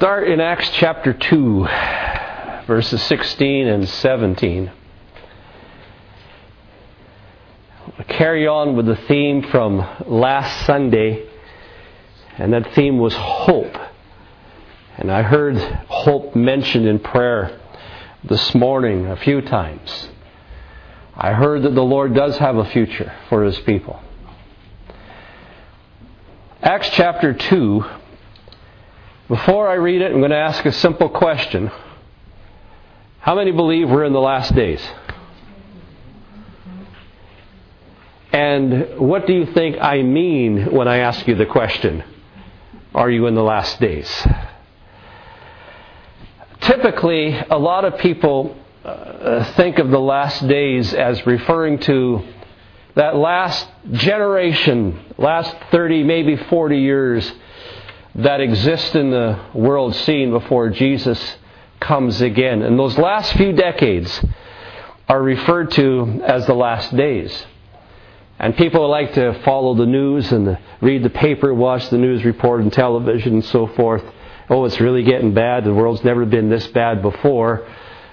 [0.00, 1.66] start in Acts chapter 2,
[2.66, 4.72] verses 16 and 17.
[7.86, 11.28] We'll carry on with the theme from last Sunday,
[12.38, 13.76] and that theme was hope.
[14.96, 17.60] And I heard hope mentioned in prayer
[18.24, 20.08] this morning a few times.
[21.14, 24.00] I heard that the Lord does have a future for His people.
[26.62, 27.84] Acts chapter 2
[29.30, 31.70] before I read it, I'm going to ask a simple question.
[33.20, 34.84] How many believe we're in the last days?
[38.32, 42.02] And what do you think I mean when I ask you the question?
[42.92, 44.10] Are you in the last days?
[46.62, 52.26] Typically, a lot of people uh, think of the last days as referring to
[52.96, 57.32] that last generation, last 30, maybe 40 years
[58.24, 61.36] that exist in the world scene before Jesus
[61.80, 62.62] comes again.
[62.62, 64.24] And those last few decades
[65.08, 67.46] are referred to as the last days.
[68.38, 72.62] And people like to follow the news and read the paper, watch the news report
[72.62, 74.02] and television and so forth.
[74.48, 75.64] Oh, it's really getting bad.
[75.64, 77.66] The world's never been this bad before.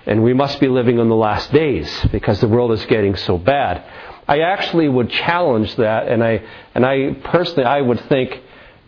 [0.06, 3.38] And we must be living in the last days because the world is getting so
[3.38, 3.84] bad.
[4.28, 6.44] I actually would challenge that, and I,
[6.76, 8.42] and I personally, I would think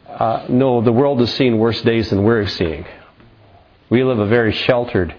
[0.09, 2.85] uh, no, the world has seen worse days than we're seeing.
[3.89, 5.15] We live a very sheltered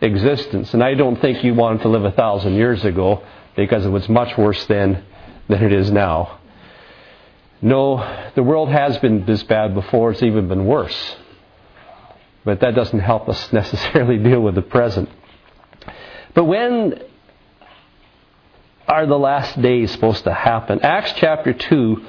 [0.00, 0.74] existence.
[0.74, 3.22] And I don't think you wanted to live a thousand years ago
[3.56, 5.04] because it was much worse then
[5.48, 6.40] than it is now.
[7.60, 11.16] No, the world has been this bad before, it's even been worse.
[12.44, 15.08] But that doesn't help us necessarily deal with the present.
[16.34, 17.00] But when
[18.88, 20.80] are the last days supposed to happen?
[20.82, 22.04] Acts chapter 2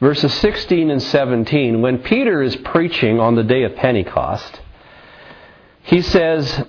[0.00, 4.60] verses 16 and 17, when Peter is preaching on the day of Pentecost,
[5.82, 6.64] he says,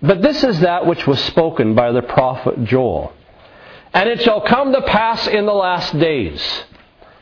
[0.00, 3.12] But this is that which was spoken by the prophet Joel.
[3.94, 6.42] And it shall come to pass in the last days,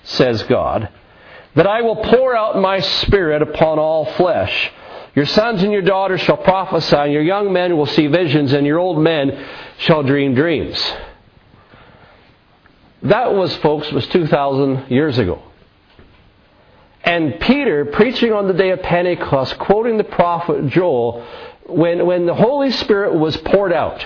[0.04, 0.88] says God,
[1.54, 4.70] that I will pour out my spirit upon all flesh.
[5.14, 8.64] Your sons and your daughters shall prophesy, and your young men will see visions, and
[8.64, 9.46] your old men
[9.78, 10.80] shall dream dreams.
[13.02, 15.42] That was, folks, was 2,000 years ago.
[17.02, 21.26] And Peter, preaching on the day of Pentecost, quoting the prophet Joel,
[21.66, 24.04] when, when the Holy Spirit was poured out,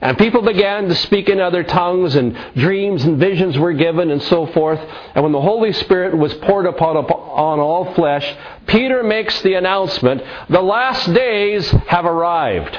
[0.00, 4.22] and people began to speak in other tongues, and dreams and visions were given, and
[4.22, 4.80] so forth.
[5.14, 8.36] And when the Holy Spirit was poured upon, upon all flesh,
[8.66, 12.78] Peter makes the announcement the last days have arrived.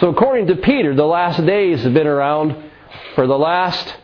[0.00, 2.56] So, according to Peter, the last days have been around
[3.14, 3.94] for the last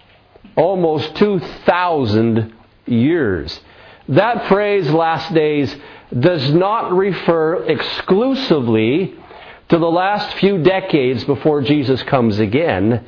[0.55, 2.53] almost 2,000
[2.85, 3.59] years.
[4.11, 5.75] That phrase, last days,
[6.17, 9.15] does not refer exclusively
[9.71, 13.07] to the last few decades before Jesus comes again,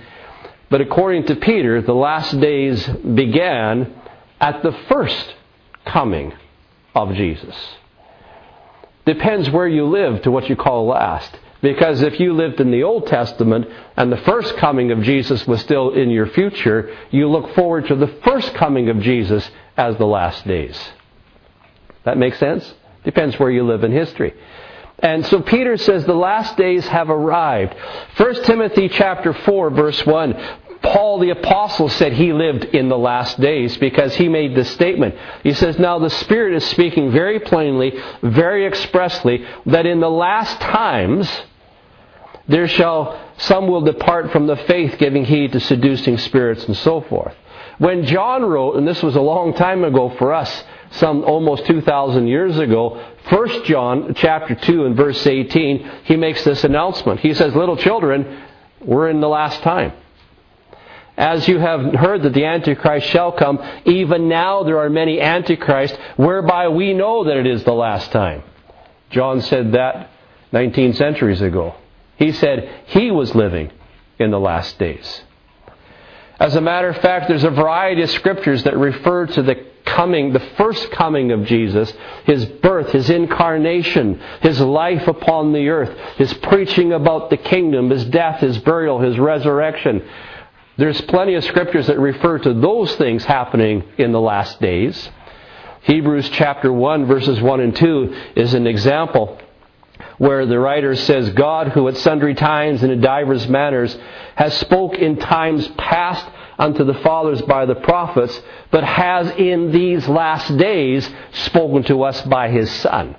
[0.70, 3.94] but according to Peter, the last days began
[4.40, 5.34] at the first
[5.84, 6.32] coming
[6.94, 7.54] of Jesus.
[9.04, 11.38] Depends where you live to what you call last.
[11.60, 15.60] Because if you lived in the Old Testament and the first coming of Jesus was
[15.60, 20.06] still in your future, you look forward to the first coming of Jesus as the
[20.06, 20.78] last days.
[22.04, 22.74] That makes sense?
[23.04, 24.34] Depends where you live in history.
[25.00, 27.74] And so Peter says the last days have arrived.
[28.16, 30.58] 1 Timothy chapter 4 verse 1.
[30.82, 35.16] Paul the apostle said he lived in the last days because he made this statement.
[35.42, 37.92] He says, Now the Spirit is speaking very plainly,
[38.22, 41.28] very expressly, that in the last times
[42.48, 47.02] there shall some will depart from the faith, giving heed to seducing spirits and so
[47.02, 47.34] forth.
[47.78, 52.26] When John wrote, and this was a long time ago for us, some almost 2,000
[52.26, 57.20] years ago, 1 John chapter 2 and verse 18, he makes this announcement.
[57.20, 58.42] He says, Little children,
[58.80, 59.92] we're in the last time.
[61.16, 65.98] As you have heard that the Antichrist shall come, even now there are many Antichrists,
[66.16, 68.42] whereby we know that it is the last time.
[69.10, 70.10] John said that
[70.52, 71.74] 19 centuries ago.
[72.18, 73.70] He said he was living
[74.18, 75.22] in the last days.
[76.40, 80.32] As a matter of fact, there's a variety of scriptures that refer to the coming,
[80.32, 81.92] the first coming of Jesus,
[82.24, 88.04] his birth, his incarnation, his life upon the earth, his preaching about the kingdom, his
[88.04, 90.06] death, his burial, his resurrection.
[90.76, 95.10] There's plenty of scriptures that refer to those things happening in the last days.
[95.82, 99.40] Hebrews chapter 1 verses 1 and 2 is an example
[100.18, 103.96] where the writer says, God who at sundry times and in divers manners
[104.34, 106.26] has spoke in times past
[106.58, 108.38] unto the fathers by the prophets,
[108.70, 111.08] but has in these last days
[111.44, 113.16] spoken to us by his Son.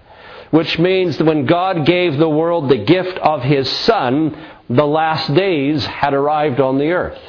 [0.51, 4.35] Which means that when God gave the world the gift of his Son,
[4.69, 7.19] the last days had arrived on the earth.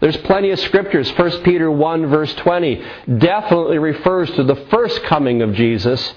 [0.00, 1.10] There's plenty of scriptures.
[1.10, 2.84] 1 Peter 1 verse 20
[3.18, 6.14] definitely refers to the first coming of Jesus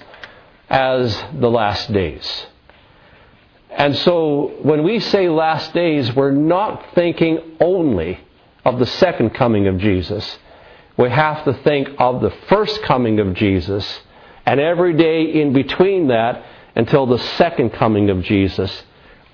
[0.70, 2.46] as the last days.
[3.76, 8.20] And so when we say last days, we're not thinking only
[8.64, 10.38] of the second coming of Jesus.
[10.96, 14.00] We have to think of the first coming of Jesus
[14.44, 18.82] and every day in between that until the second coming of Jesus.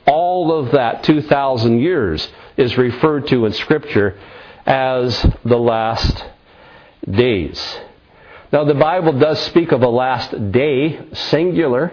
[0.06, 2.26] All of that 2,000 years
[2.56, 4.18] is referred to in Scripture
[4.66, 6.24] as the last
[7.10, 7.78] days.
[8.52, 11.92] Now, the Bible does speak of a last day, singular.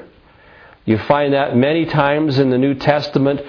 [0.86, 3.42] You find that many times in the New Testament,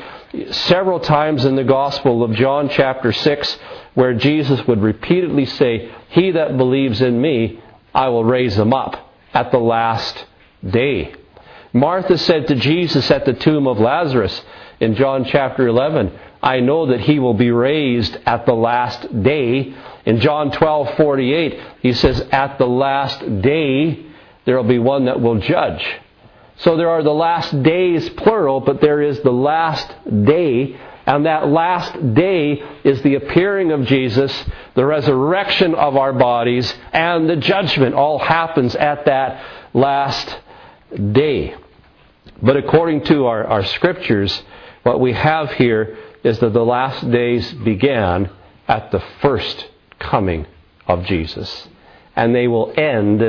[0.50, 3.58] several times in the Gospel of John, chapter 6,
[3.94, 7.60] where Jesus would repeatedly say, He that believes in me,
[7.94, 10.24] I will raise him up at the last
[10.68, 11.14] day.
[11.74, 14.42] Martha said to Jesus at the tomb of Lazarus
[14.80, 19.74] in John chapter 11, I know that he will be raised at the last day.
[20.06, 23.98] In John 12:48, he says, "At the last day
[24.44, 25.84] there will be one that will judge."
[26.58, 29.88] So there are the last days plural, but there is the last
[30.24, 34.32] day, and that last day is the appearing of Jesus,
[34.74, 39.44] the resurrection of our bodies, and the judgment all happens at that
[39.74, 40.38] last
[41.12, 41.54] day.
[42.42, 44.42] But according to our, our scriptures,
[44.82, 48.30] what we have here is that the last days began
[48.66, 49.68] at the first
[49.98, 50.46] coming
[50.86, 51.68] of Jesus.
[52.14, 53.22] And they will end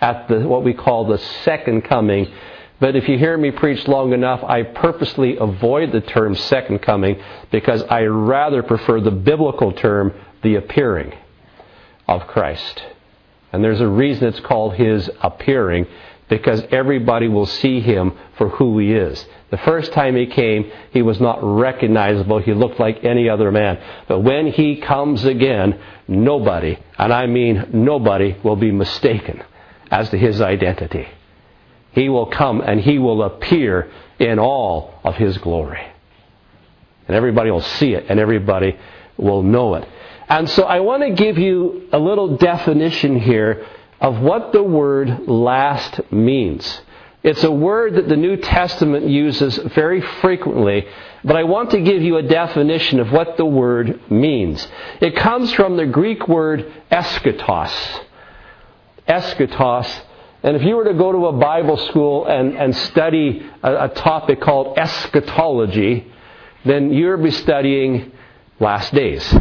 [0.00, 2.32] at the, what we call the second coming.
[2.80, 7.20] But if you hear me preach long enough, I purposely avoid the term second coming
[7.50, 10.12] because I rather prefer the biblical term,
[10.42, 11.14] the appearing
[12.08, 12.82] of Christ.
[13.52, 15.86] And there's a reason it's called His appearing
[16.28, 19.24] because everybody will see Him for who He is.
[19.54, 22.40] The first time he came, he was not recognizable.
[22.40, 23.78] He looked like any other man.
[24.08, 25.78] But when he comes again,
[26.08, 29.44] nobody, and I mean nobody, will be mistaken
[29.92, 31.06] as to his identity.
[31.94, 35.82] He will come and he will appear in all of his glory.
[37.06, 38.76] And everybody will see it and everybody
[39.16, 39.88] will know it.
[40.28, 43.66] And so I want to give you a little definition here
[44.00, 46.80] of what the word last means.
[47.22, 50.86] It's a word that the New Testament uses very frequently,
[51.24, 54.66] but I want to give you a definition of what the word means.
[55.00, 58.00] It comes from the Greek word eschatos.
[59.08, 60.02] Eschatos.
[60.44, 63.88] And if you were to go to a Bible school and, and study a, a
[63.88, 66.12] topic called eschatology,
[66.66, 68.12] then you'll be studying
[68.60, 69.34] last days.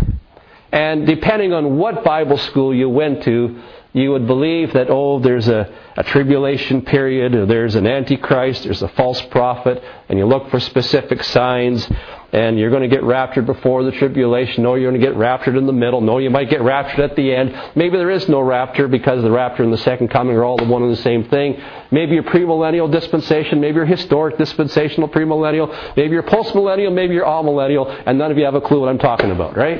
[0.71, 3.61] And depending on what Bible school you went to,
[3.91, 8.81] you would believe that, oh, there's a, a tribulation period, or there's an antichrist, there's
[8.81, 11.85] a false prophet, and you look for specific signs,
[12.33, 14.63] and you're going to get raptured before the tribulation.
[14.63, 16.01] No, you're going to get raptured in the middle.
[16.01, 17.55] No, you might get raptured at the end.
[17.75, 20.65] Maybe there is no rapture because the rapture and the second coming are all the
[20.65, 21.61] one and the same thing.
[21.91, 23.61] Maybe you're premillennial dispensation.
[23.61, 25.95] Maybe you're historic dispensational premillennial.
[25.95, 26.91] Maybe you're postmillennial.
[26.91, 28.03] Maybe you're amillennial.
[28.07, 29.77] And none of you have a clue what I'm talking about, right?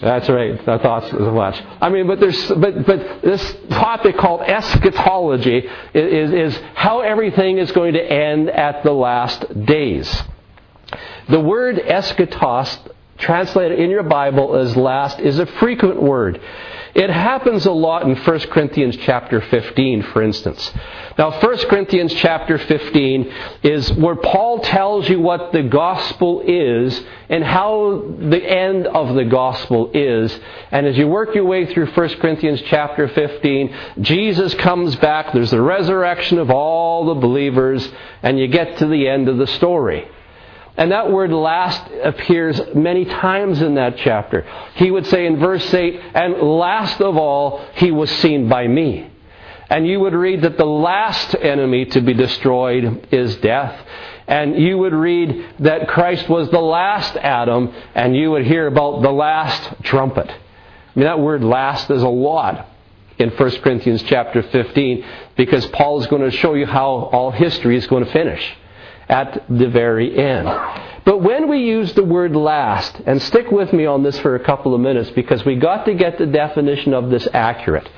[0.00, 0.58] That's right.
[0.66, 1.62] I thought as much.
[1.82, 7.72] I mean, but there's, but, but this topic called eschatology is, is how everything is
[7.72, 10.22] going to end at the last days.
[11.28, 12.78] The word eschatos,
[13.18, 16.40] translated in your Bible as last, is a frequent word.
[16.96, 20.72] It happens a lot in 1 Corinthians chapter 15, for instance.
[21.18, 27.44] Now, 1 Corinthians chapter 15 is where Paul tells you what the gospel is and
[27.44, 30.40] how the end of the gospel is.
[30.70, 35.50] And as you work your way through 1 Corinthians chapter 15, Jesus comes back, there's
[35.50, 37.86] the resurrection of all the believers,
[38.22, 40.08] and you get to the end of the story.
[40.76, 44.46] And that word last appears many times in that chapter.
[44.74, 49.10] He would say in verse 8, and last of all, he was seen by me.
[49.70, 53.80] And you would read that the last enemy to be destroyed is death.
[54.28, 59.00] And you would read that Christ was the last Adam, and you would hear about
[59.02, 60.28] the last trumpet.
[60.28, 62.68] I mean, that word last is a lot
[63.18, 65.04] in 1 Corinthians chapter 15
[65.36, 68.56] because Paul is going to show you how all history is going to finish
[69.08, 70.46] at the very end.
[71.04, 74.44] But when we use the word last, and stick with me on this for a
[74.44, 77.88] couple of minutes because we got to get the definition of this accurate.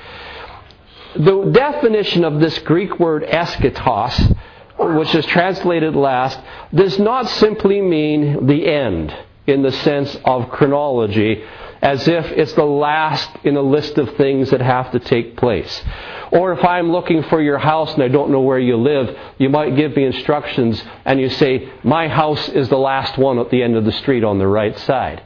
[1.17, 4.37] The definition of this Greek word eschatos,
[4.79, 6.38] which is translated last,
[6.75, 9.17] does not simply mean the end.
[9.49, 11.43] In the sense of chronology,
[11.81, 15.83] as if it's the last in a list of things that have to take place.
[16.31, 19.49] Or if I'm looking for your house and I don't know where you live, you
[19.49, 23.62] might give me instructions and you say, My house is the last one at the
[23.62, 25.23] end of the street on the right side.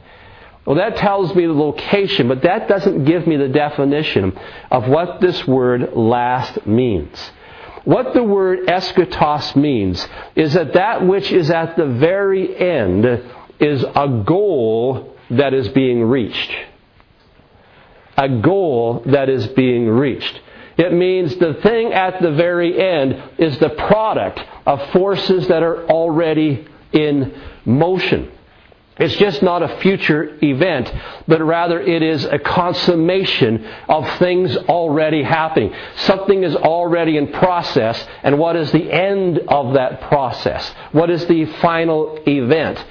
[0.65, 4.37] Well, that tells me the location, but that doesn't give me the definition
[4.71, 7.19] of what this word last means.
[7.83, 13.05] What the word eschatos means is that that which is at the very end
[13.63, 16.51] is a goal that is being reached.
[18.17, 20.41] A goal that is being reached.
[20.77, 25.85] It means the thing at the very end is the product of forces that are
[25.87, 27.33] already in
[27.65, 28.31] motion.
[28.97, 30.91] It's just not a future event,
[31.27, 35.73] but rather it is a consummation of things already happening.
[35.95, 40.71] Something is already in process, and what is the end of that process?
[40.91, 42.83] What is the final event?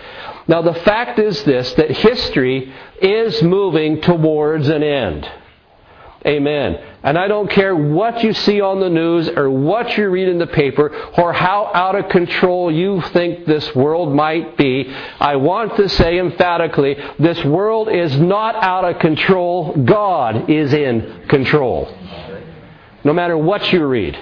[0.49, 5.31] Now, the fact is this that history is moving towards an end.
[6.25, 6.79] Amen.
[7.03, 10.39] And I don't care what you see on the news or what you read in
[10.39, 14.89] the paper or how out of control you think this world might be.
[15.19, 19.75] I want to say emphatically, this world is not out of control.
[19.75, 21.93] God is in control.
[23.03, 24.17] No matter what you read.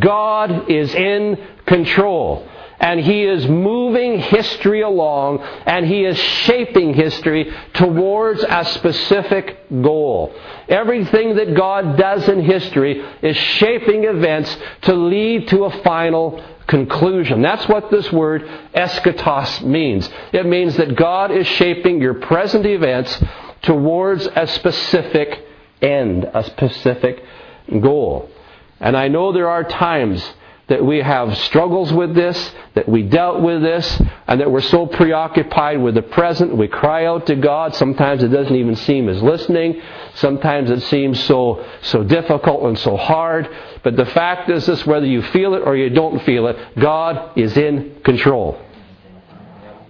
[0.00, 2.46] God is in control
[2.80, 10.34] and He is moving history along, and He is shaping history towards a specific goal.
[10.68, 17.42] Everything that God does in history is shaping events to lead to a final conclusion.
[17.42, 18.42] That's what this word
[18.74, 20.08] eschatos means.
[20.32, 23.22] It means that God is shaping your present events
[23.62, 25.44] towards a specific
[25.82, 27.22] end, a specific
[27.68, 28.30] goal.
[28.78, 30.24] And I know there are times
[30.70, 34.86] that we have struggles with this, that we dealt with this, and that we're so
[34.86, 37.74] preoccupied with the present, we cry out to God.
[37.74, 39.82] Sometimes it doesn't even seem as listening.
[40.14, 43.48] Sometimes it seems so, so difficult and so hard.
[43.82, 47.36] But the fact is this, whether you feel it or you don't feel it, God
[47.36, 48.56] is in control.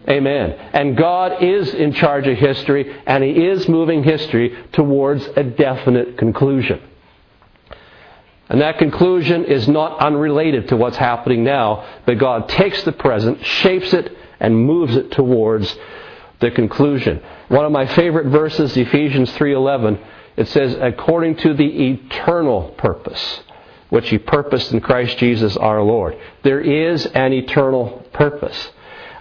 [0.09, 0.53] Amen.
[0.73, 6.17] And God is in charge of history, and He is moving history towards a definite
[6.17, 6.81] conclusion.
[8.51, 13.45] And that conclusion is not unrelated to what's happening now, but God takes the present,
[13.47, 15.75] shapes it, and moves it towards
[16.41, 17.23] the conclusion.
[17.49, 19.99] One of my favorite verses, Ephesians 3:11,
[20.37, 23.43] it says according to the eternal purpose
[23.91, 26.17] which he purposed in Christ Jesus our Lord.
[26.43, 28.71] There is an eternal purpose.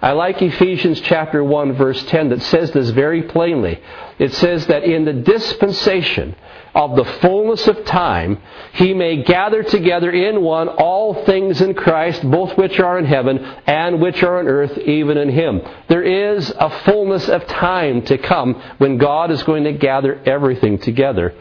[0.01, 3.82] I like Ephesians chapter 1 verse 10 that says this very plainly.
[4.18, 6.36] It says that in the dispensation
[6.74, 8.41] of the fullness of time,
[8.74, 13.39] he may gather together in one all things in Christ, both which are in heaven
[13.65, 15.62] and which are on earth, even in him.
[15.89, 20.77] There is a fullness of time to come when God is going to gather everything
[20.77, 21.34] together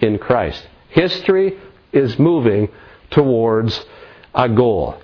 [0.00, 0.66] in Christ.
[0.88, 1.58] History
[1.92, 2.70] is moving
[3.10, 3.84] towards
[4.34, 5.00] a goal.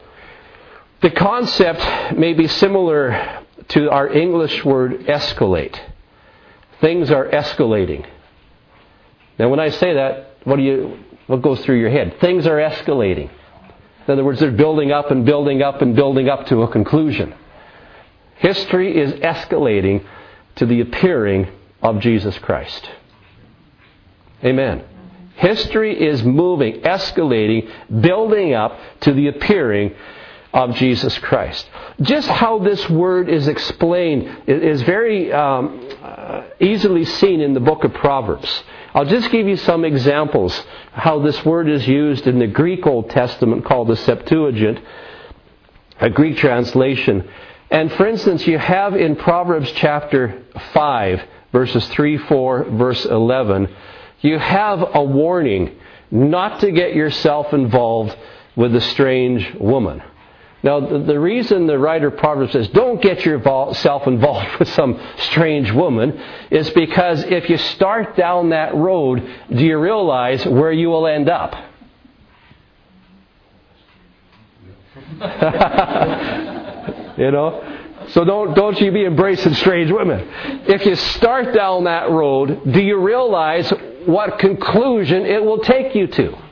[1.03, 5.79] The concept may be similar to our English word escalate.
[6.81, 8.07] Things are escalating.
[9.39, 12.19] Now, when I say that, what do you, what goes through your head?
[12.21, 13.31] Things are escalating.
[14.07, 17.35] In other words, they're building up and building up and building up to a conclusion.
[18.37, 20.07] History is escalating
[20.57, 21.49] to the appearing
[21.83, 22.89] of Jesus Christ.
[24.45, 24.85] Amen.
[25.35, 29.95] History is moving, escalating, building up to the appearing
[30.57, 31.69] of Jesus Christ.
[32.01, 37.85] Just how this word is explained is very um, uh, easily seen in the book
[37.85, 38.63] of Proverbs.
[38.95, 40.59] I'll just give you some examples
[40.93, 44.81] how this word is used in the Greek Old Testament called the Septuagint,
[46.01, 47.29] a Greek translation.
[47.71, 51.23] And for instance, you have in Proverbs chapter 5,
[51.53, 53.69] verses 3, 4, verse 11,
[54.23, 55.79] you have a warning
[56.11, 58.17] not to get yourself involved
[58.57, 60.03] with a strange woman.
[60.63, 65.01] Now, the, the reason the writer of Proverbs says, don't get yourself involved with some
[65.19, 66.21] strange woman,
[66.51, 71.29] is because if you start down that road, do you realize where you will end
[71.29, 71.55] up?
[77.17, 77.73] you know?
[78.09, 80.29] So don't, don't you be embracing strange women.
[80.67, 83.71] If you start down that road, do you realize
[84.05, 86.46] what conclusion it will take you to?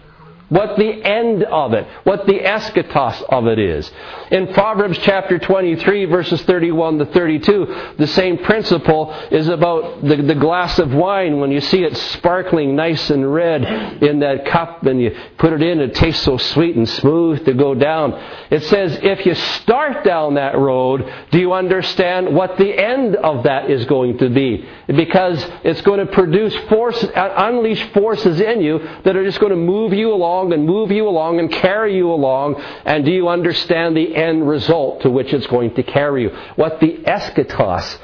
[0.49, 3.91] What the end of it, what the eschatos of it is.
[4.31, 10.35] In Proverbs chapter 23, verses 31 to 32, the same principle is about the, the
[10.35, 15.01] glass of wine when you see it sparkling nice and red in that cup and
[15.01, 18.13] you put it in, it tastes so sweet and smooth to go down.
[18.51, 23.45] It says, if you start down that road, do you understand what the end of
[23.45, 24.69] that is going to be?
[24.89, 29.51] Because it's going to produce force, uh, unleash forces in you that are just going
[29.51, 32.61] to move you along along and move you along and carry you along.
[32.85, 36.31] And do you understand the end result to which it's going to carry you?
[36.57, 37.99] What the eschatos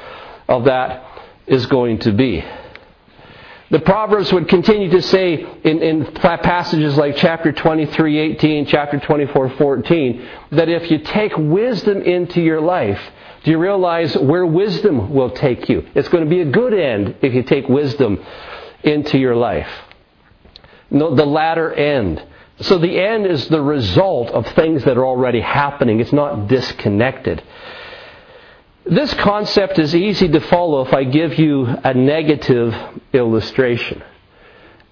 [0.49, 1.05] of that
[1.47, 2.45] is going to be.
[3.71, 9.51] The Proverbs would continue to say in, in passages like chapter 23, 18, chapter 24,
[9.51, 13.01] 14, that if you take wisdom into your life,
[13.45, 15.87] do you realize where wisdom will take you?
[15.95, 18.19] It's going to be a good end if you take wisdom
[18.83, 19.71] into your life.
[20.91, 22.23] No, the latter end.
[22.61, 26.01] So the end is the result of things that are already happening.
[26.01, 27.43] It's not disconnected.
[28.85, 32.75] This concept is easy to follow if I give you a negative
[33.13, 34.03] illustration.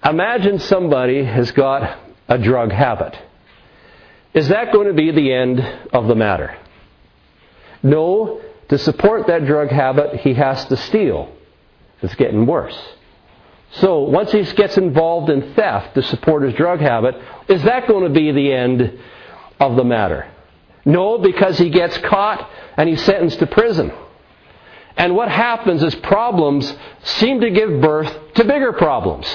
[0.03, 3.17] Imagine somebody has got a drug habit.
[4.33, 5.59] Is that going to be the end
[5.91, 6.55] of the matter?
[7.83, 8.41] No.
[8.69, 11.35] To support that drug habit, he has to steal.
[12.01, 12.77] It's getting worse.
[13.73, 17.15] So once he gets involved in theft to support his drug habit,
[17.47, 18.99] is that going to be the end
[19.59, 20.29] of the matter?
[20.85, 23.91] No, because he gets caught and he's sentenced to prison.
[24.97, 26.73] And what happens is problems
[27.03, 29.27] seem to give birth to bigger problems.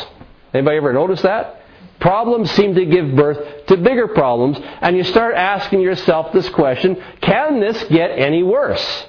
[0.53, 1.63] Anybody ever notice that?
[2.01, 7.03] Problems seem to give birth to bigger problems, and you start asking yourself this question
[7.21, 9.07] can this get any worse?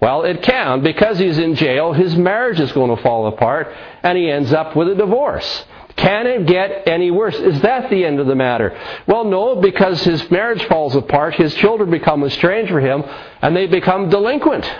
[0.00, 0.82] Well, it can.
[0.82, 4.76] Because he's in jail, his marriage is going to fall apart, and he ends up
[4.76, 5.64] with a divorce.
[5.96, 7.34] Can it get any worse?
[7.34, 8.78] Is that the end of the matter?
[9.08, 13.02] Well, no, because his marriage falls apart, his children become estranged from him,
[13.42, 14.70] and they become delinquent.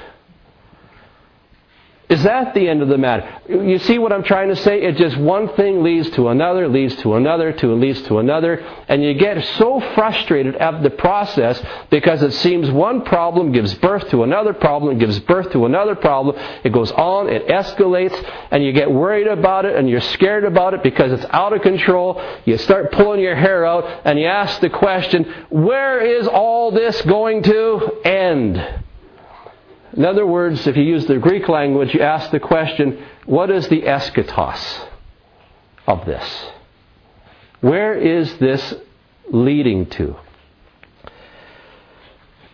[2.09, 3.29] Is that the end of the matter?
[3.49, 4.81] You see what I'm trying to say?
[4.81, 9.03] It just one thing leads to another, leads to another, to leads to another, and
[9.03, 14.23] you get so frustrated at the process because it seems one problem gives birth to
[14.23, 16.35] another problem, gives birth to another problem.
[16.65, 18.19] It goes on, it escalates,
[18.51, 21.61] and you get worried about it, and you're scared about it because it's out of
[21.61, 22.23] control.
[22.47, 27.03] You start pulling your hair out, and you ask the question, where is all this
[27.03, 28.85] going to end?
[29.97, 33.69] In other words, if you use the Greek language, you ask the question, what is
[33.69, 34.87] the eschatos
[35.87, 36.47] of this?
[37.61, 38.75] Where is this
[39.31, 40.17] leading to?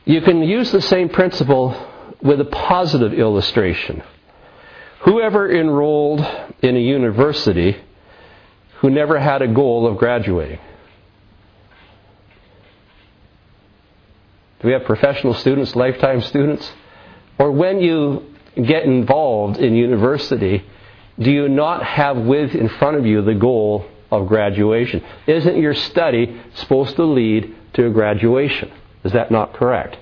[0.05, 1.91] You can use the same principle
[2.23, 4.03] with a positive illustration.
[5.01, 6.21] Whoever enrolled
[6.63, 7.77] in a university
[8.79, 10.61] who never had a goal of graduating?
[14.61, 16.71] Do we have professional students, lifetime students?
[17.39, 20.65] Or when you get involved in university,
[21.19, 25.05] do you not have with in front of you the goal of graduation?
[25.27, 28.71] Isn't your study supposed to lead to a graduation?
[29.05, 29.97] Is that not correct?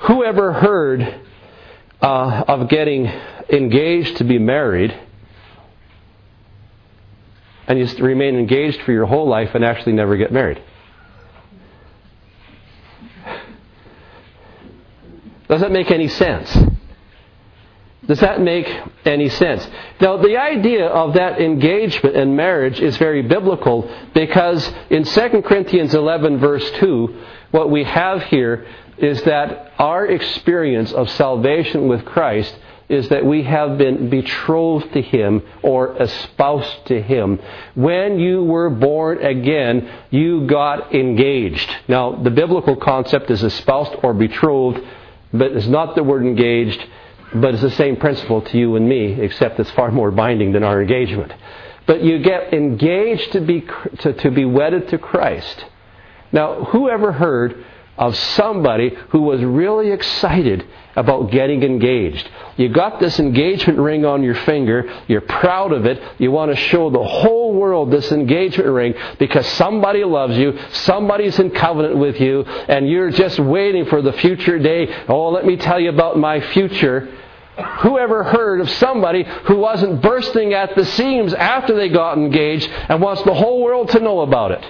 [0.00, 1.20] Whoever heard
[2.00, 3.06] uh, of getting
[3.48, 4.98] engaged to be married
[7.66, 10.62] and you remain engaged for your whole life and actually never get married?
[15.50, 16.56] Does that make any sense?
[18.06, 18.66] Does that make
[19.04, 19.68] any sense?
[20.00, 25.92] Now, the idea of that engagement and marriage is very biblical because in 2 Corinthians
[25.92, 28.64] 11, verse 2, what we have here
[28.96, 32.54] is that our experience of salvation with Christ
[32.88, 37.40] is that we have been betrothed to Him or espoused to Him.
[37.74, 41.70] When you were born again, you got engaged.
[41.88, 44.84] Now, the biblical concept is espoused or betrothed
[45.32, 46.84] but it's not the word engaged,
[47.34, 50.64] but it's the same principle to you and me, except it's far more binding than
[50.64, 51.32] our engagement.
[51.86, 53.64] But you get engaged to be,
[54.00, 55.64] to, to be wedded to Christ.
[56.32, 57.64] Now, who ever heard
[58.00, 62.28] of somebody who was really excited about getting engaged.
[62.56, 66.56] You got this engagement ring on your finger, you're proud of it, you want to
[66.56, 72.18] show the whole world this engagement ring because somebody loves you, somebody's in covenant with
[72.18, 75.04] you, and you're just waiting for the future day.
[75.06, 77.16] Oh, let me tell you about my future.
[77.82, 82.70] Who ever heard of somebody who wasn't bursting at the seams after they got engaged
[82.70, 84.64] and wants the whole world to know about it?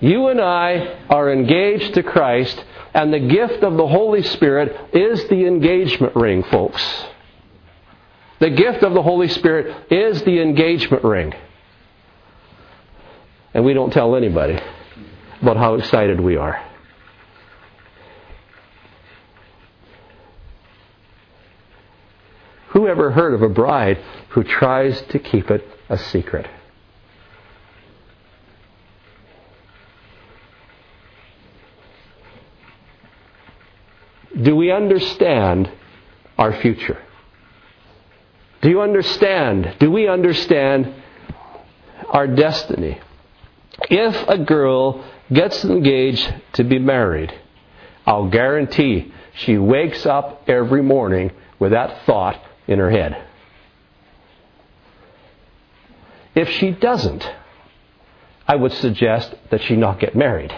[0.00, 5.28] You and I are engaged to Christ, and the gift of the Holy Spirit is
[5.28, 6.82] the engagement ring, folks.
[8.38, 11.34] The gift of the Holy Spirit is the engagement ring.
[13.52, 14.58] And we don't tell anybody
[15.42, 16.64] about how excited we are.
[22.68, 23.98] Who ever heard of a bride
[24.30, 26.46] who tries to keep it a secret?
[34.40, 35.70] Do we understand
[36.38, 37.02] our future?
[38.62, 39.76] Do you understand?
[39.78, 40.94] Do we understand
[42.08, 43.00] our destiny?
[43.90, 47.32] If a girl gets engaged to be married,
[48.06, 53.24] I'll guarantee she wakes up every morning with that thought in her head.
[56.34, 57.28] If she doesn't,
[58.46, 60.54] I would suggest that she not get married.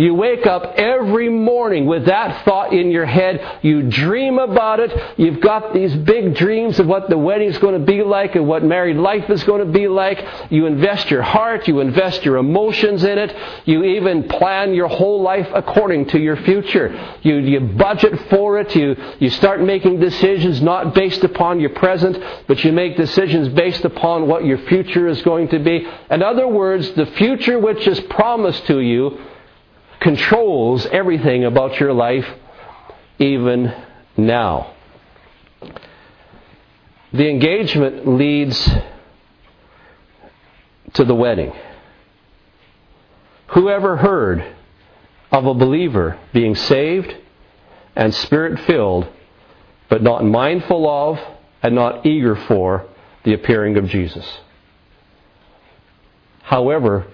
[0.00, 3.58] You wake up every morning with that thought in your head.
[3.60, 5.18] You dream about it.
[5.18, 8.64] You've got these big dreams of what the wedding's going to be like and what
[8.64, 10.50] married life is going to be like.
[10.50, 11.68] You invest your heart.
[11.68, 13.36] You invest your emotions in it.
[13.66, 17.18] You even plan your whole life according to your future.
[17.20, 18.74] You, you budget for it.
[18.74, 22.16] You, you start making decisions not based upon your present,
[22.48, 25.86] but you make decisions based upon what your future is going to be.
[26.10, 29.26] In other words, the future which is promised to you
[30.00, 32.26] controls everything about your life
[33.18, 33.72] even
[34.16, 34.74] now.
[37.12, 38.70] The engagement leads
[40.94, 41.52] to the wedding.
[43.48, 44.56] Whoever heard
[45.30, 47.14] of a believer being saved
[47.96, 49.08] and spirit filled,
[49.88, 51.18] but not mindful of
[51.62, 52.86] and not eager for
[53.24, 54.26] the appearing of Jesus?
[56.42, 57.06] However,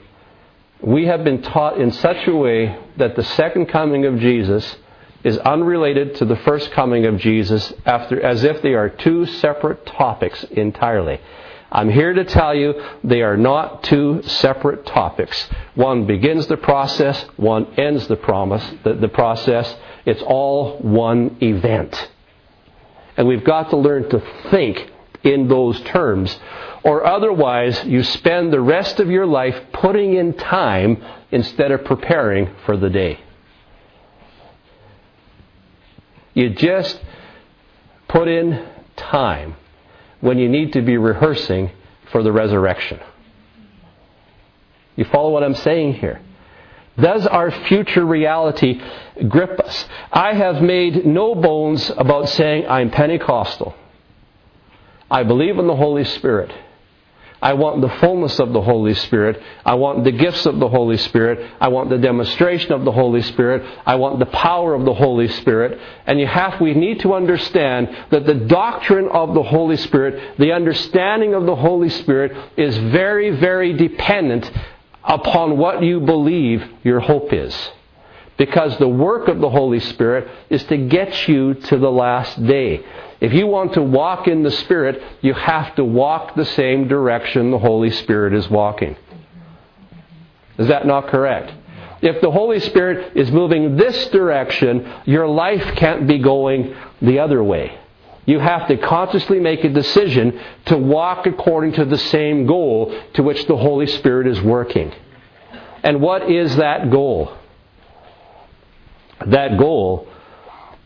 [0.81, 4.77] we have been taught in such a way that the second coming of Jesus
[5.25, 9.87] is unrelated to the first coming of Jesus after, as if they are two separate
[9.87, 11.21] topics entirely.
[11.73, 15.49] I'm here to tell you they are not two separate topics.
[15.75, 19.75] One begins the process, one ends the promise, the, the process.
[20.05, 22.11] It's all one event.
[23.17, 24.93] And we've got to learn to think
[25.25, 26.39] in those terms
[26.87, 32.49] or otherwise you spend the rest of your life putting in time instead of preparing
[32.65, 33.19] for the day.
[36.33, 37.01] You just
[38.07, 39.57] put in time
[40.21, 41.73] when you need to be rehearsing
[42.13, 43.01] for the resurrection.
[44.95, 46.21] You follow what I'm saying here?
[47.01, 48.81] Does our future reality
[49.29, 49.89] grip us?
[50.13, 53.75] I have made no bones about saying I'm Pentecostal.
[55.11, 56.53] I believe in the Holy Spirit.
[57.47, 59.41] I want the fullness of the Holy Spirit.
[59.65, 61.49] I want the gifts of the Holy Spirit.
[61.61, 63.63] I want the demonstration of the Holy Spirit.
[63.87, 65.81] I want the power of the Holy Spirit.
[66.07, 70.51] And you have, we need to understand that the doctrine of the Holy Spirit, the
[70.51, 74.51] understanding of the Holy Spirit is very, very dependent
[75.05, 77.57] upon what you believe your hope is.
[78.37, 82.85] Because the work of the Holy Spirit is to get you to the last day.
[83.21, 87.51] If you want to walk in the Spirit, you have to walk the same direction
[87.51, 88.97] the Holy Spirit is walking.
[90.59, 91.53] Is that not correct?
[92.03, 97.43] If the Holy Spirit is moving this direction, your life can't be going the other
[97.43, 97.79] way.
[98.27, 103.23] You have to consciously make a decision to walk according to the same goal to
[103.23, 104.93] which the Holy Spirit is working.
[105.83, 107.33] And what is that goal?
[109.25, 110.09] That goal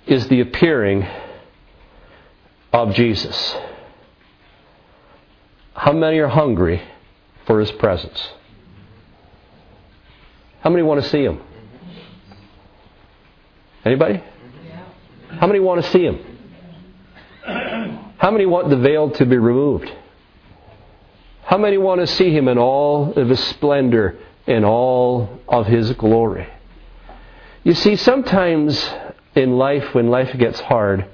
[0.06, 1.06] is the appearing
[2.72, 3.56] of Jesus.
[5.74, 6.82] How many are hungry
[7.46, 8.30] for His presence?
[10.60, 11.40] How many want to see Him?
[13.84, 14.22] Anybody?
[15.28, 16.18] How many want to see Him?
[18.18, 19.90] How many want the veil to be removed?
[21.44, 25.92] How many want to see Him in all of His splendor, in all of His
[25.92, 26.46] glory?
[27.62, 28.88] You see, sometimes
[29.34, 31.06] in life, when life gets hard,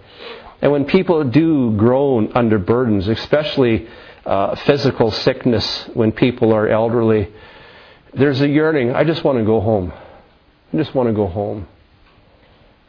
[0.63, 3.89] and when people do groan under burdens, especially
[4.25, 7.33] uh, physical sickness, when people are elderly,
[8.15, 8.95] there's a yearning.
[8.95, 9.93] I just want to go home.
[10.73, 11.67] I just want to go home.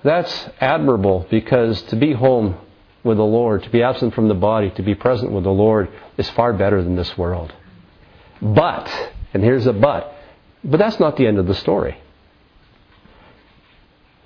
[0.04, 2.58] That's admirable because to be home
[3.04, 5.90] with the Lord, to be absent from the body, to be present with the Lord
[6.18, 7.54] is far better than this world.
[8.40, 8.88] But,
[9.34, 10.14] and here's a but,
[10.64, 11.98] but that's not the end of the story.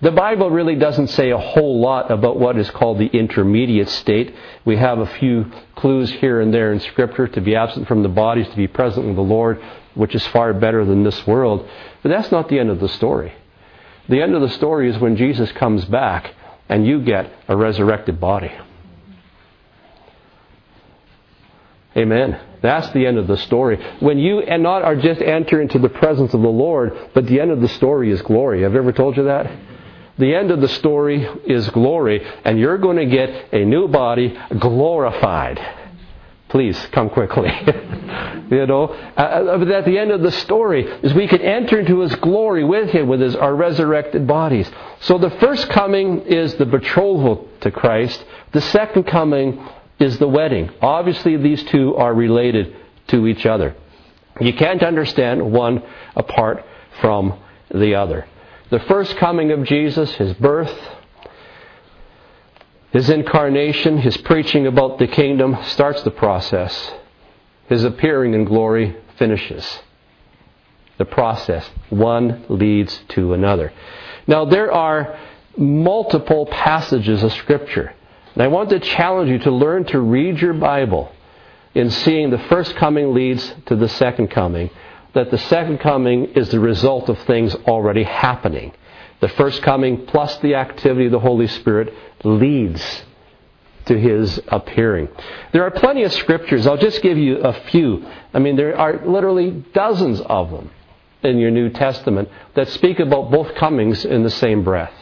[0.02, 4.34] The Bible really doesn't say a whole lot about what is called the intermediate state.
[4.66, 8.10] We have a few clues here and there in Scripture to be absent from the
[8.10, 9.62] bodies, to be present with the Lord,
[9.94, 11.70] which is far better than this world.
[12.02, 13.32] But that's not the end of the story.
[14.10, 16.34] The end of the story is when Jesus comes back
[16.68, 18.52] and you get a resurrected body.
[21.96, 22.40] Amen.
[22.64, 23.78] That's the end of the story.
[24.00, 27.40] When you and not are just enter into the presence of the Lord, but the
[27.40, 28.64] end of the story is glory.
[28.64, 29.52] Have I ever told you that?
[30.18, 34.38] The end of the story is glory, and you're going to get a new body
[34.60, 35.60] glorified.
[36.50, 37.50] Please come quickly.
[38.52, 41.80] you know, uh, uh, but at the end of the story is we can enter
[41.80, 44.70] into His glory with Him, with His our resurrected bodies.
[45.00, 48.24] So the first coming is the betrothal to Christ.
[48.52, 49.66] The second coming
[49.98, 50.72] is the wedding.
[50.82, 52.76] Obviously, these two are related
[53.08, 53.76] to each other.
[54.42, 55.84] You can't understand one
[56.16, 56.66] apart
[57.00, 57.40] from
[57.74, 58.28] the other.
[58.72, 60.76] The first coming of Jesus, his birth,
[62.92, 66.94] his incarnation, his preaching about the kingdom starts the process.
[67.70, 69.80] His appearing in glory finishes
[70.98, 71.70] the process.
[71.90, 73.72] One leads to another.
[74.26, 75.20] Now, there are
[75.56, 77.94] multiple passages of Scripture
[78.34, 81.12] and I want to challenge you to learn to read your Bible
[81.74, 84.70] in seeing the first coming leads to the second coming,
[85.14, 88.72] that the second coming is the result of things already happening.
[89.20, 91.94] The first coming plus the activity of the Holy Spirit
[92.24, 93.04] leads
[93.86, 95.10] to his appearing.
[95.54, 96.66] There are plenty of scriptures.
[96.66, 98.06] I'll just give you a few.
[98.34, 100.72] I mean, there are literally dozens of them
[101.24, 104.94] in your New Testament that speak about both comings in the same breath.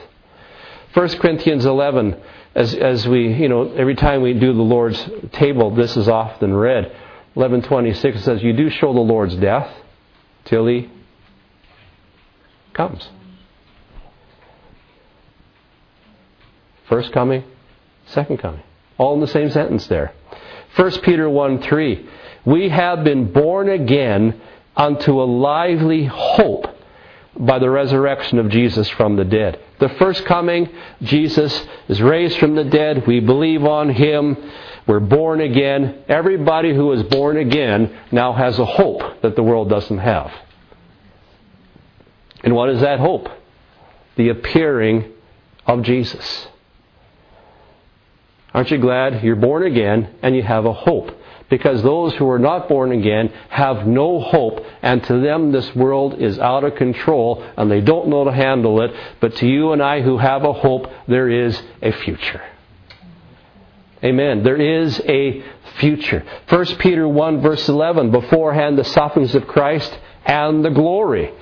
[0.94, 2.20] 1 Corinthians 11
[2.56, 6.54] as, as we, you know, every time we do the Lord's table, this is often
[6.54, 6.86] read.
[7.36, 9.72] 1126 says, You do show the Lord's death
[10.50, 10.90] till he
[12.74, 13.08] comes.
[16.88, 17.44] First coming,
[18.08, 18.64] second coming.
[18.98, 20.12] All in the same sentence there.
[20.76, 22.10] 1 Peter 1 3.
[22.46, 24.42] We have been born again
[24.76, 26.66] unto a lively hope
[27.38, 29.60] by the resurrection of Jesus from the dead.
[29.80, 30.70] The first coming,
[31.02, 33.06] Jesus is raised from the dead.
[33.06, 34.36] We believe on him.
[34.90, 36.04] We're born again.
[36.08, 40.32] Everybody who is born again now has a hope that the world doesn't have.
[42.44, 43.30] And what is that hope?
[44.16, 45.12] The appearing
[45.68, 46.48] of Jesus.
[48.52, 51.16] Aren't you glad you're born again and you have a hope?
[51.52, 56.22] because those who are not born again have no hope, and to them this world
[56.22, 58.94] is out of control, and they don't know to handle it.
[59.20, 62.44] But to you and I who have a hope, there is a future.
[64.04, 64.44] Amen.
[64.44, 65.44] There is a
[65.78, 66.24] future.
[66.48, 71.34] 1 Peter 1 verse 11, beforehand the sufferings of Christ and the glory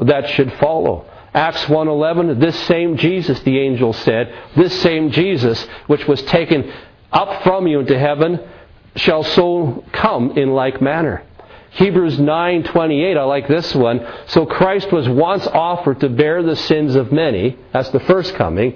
[0.00, 1.06] that should follow.
[1.34, 6.72] Acts 1:11 this same Jesus the angel said this same Jesus which was taken
[7.12, 8.40] up from you into heaven
[8.96, 11.22] shall so come in like manner.
[11.70, 14.06] Hebrews 9:28 I like this one.
[14.26, 18.74] So Christ was once offered to bear the sins of many, that's the first coming,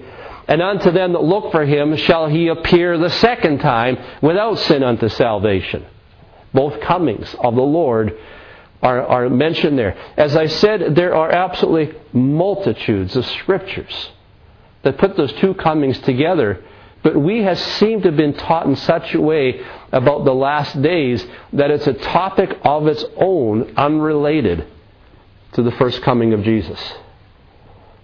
[0.53, 4.83] and unto them that look for him shall he appear the second time without sin
[4.83, 5.83] unto salvation.
[6.53, 8.19] Both comings of the Lord
[8.83, 9.97] are, are mentioned there.
[10.19, 14.11] As I said, there are absolutely multitudes of scriptures
[14.83, 16.63] that put those two comings together
[17.03, 19.61] but we have seemed to have been taught in such a way
[19.91, 24.67] about the last days that it's a topic of its own, unrelated
[25.55, 26.79] to the first coming of Jesus.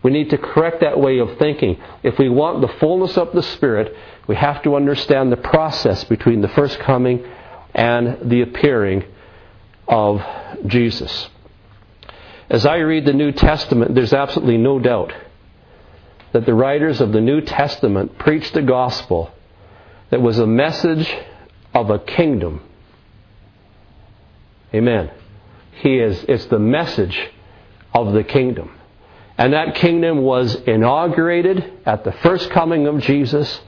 [0.03, 1.81] We need to correct that way of thinking.
[2.03, 3.95] If we want the fullness of the Spirit,
[4.27, 7.27] we have to understand the process between the first coming
[7.75, 9.05] and the appearing
[9.89, 10.23] of
[10.67, 11.29] Jesus.
[12.49, 15.13] As I read the New Testament, there's absolutely no doubt
[16.33, 19.33] that the writers of the New Testament preached a gospel
[20.11, 21.13] that was a message
[21.75, 22.63] of a kingdom.
[24.75, 25.11] Amen.
[25.73, 27.31] He is, it's the message
[27.95, 28.78] of the kingdom.
[29.39, 33.61] And that kingdom was inaugurated at the first coming of Jesus.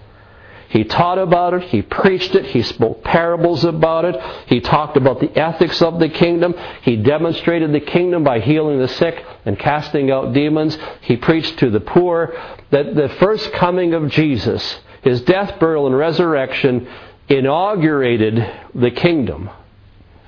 [0.68, 5.18] He taught about it, he preached it, he spoke parables about it, he talked about
[5.18, 10.12] the ethics of the kingdom, he demonstrated the kingdom by healing the sick and casting
[10.12, 12.37] out demons, he preached to the poor
[12.70, 16.88] that the first coming of Jesus, his death, burial, and resurrection,
[17.28, 19.50] inaugurated the kingdom.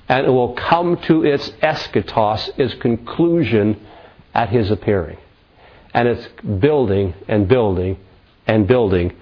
[0.08, 3.80] And it will come to its eschatos, its conclusion,
[4.34, 5.18] at his appearing.
[5.94, 7.98] And it's building and building
[8.46, 9.14] and building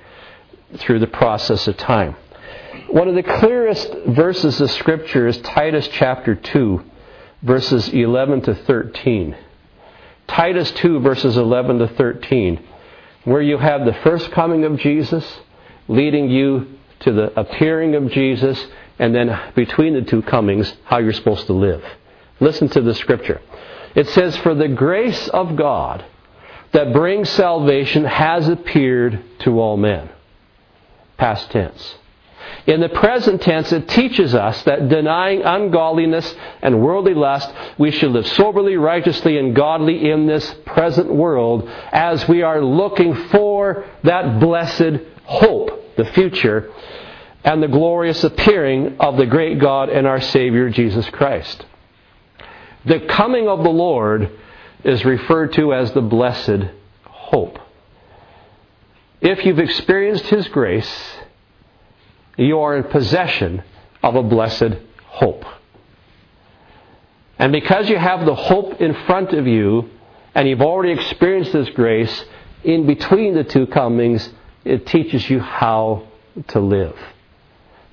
[0.78, 2.16] through the process of time.
[2.88, 6.84] One of the clearest verses of Scripture is Titus chapter 2,
[7.42, 9.36] verses 11 to 13.
[10.28, 12.64] Titus 2, verses 11 to 13,
[13.24, 15.24] where you have the first coming of Jesus
[15.88, 18.64] leading you to the appearing of Jesus,
[18.98, 21.82] and then between the two comings, how you're supposed to live.
[22.38, 23.40] Listen to the Scripture.
[23.94, 26.04] It says, For the grace of God
[26.72, 30.08] that brings salvation has appeared to all men
[31.16, 31.96] past tense.
[32.66, 38.12] In the present tense, it teaches us that denying ungodliness and worldly lust, we should
[38.12, 44.40] live soberly, righteously, and godly in this present world as we are looking for that
[44.40, 46.72] blessed hope, the future,
[47.44, 51.64] and the glorious appearing of the great God and our Savior Jesus Christ.
[52.84, 54.30] The coming of the Lord
[54.84, 56.64] is referred to as the blessed
[57.04, 57.58] hope.
[59.20, 61.16] If you've experienced His grace,
[62.36, 63.62] you are in possession
[64.02, 65.44] of a blessed hope.
[67.38, 69.90] And because you have the hope in front of you,
[70.34, 72.24] and you've already experienced this grace,
[72.64, 74.28] in between the two comings,
[74.64, 76.06] it teaches you how
[76.48, 76.96] to live.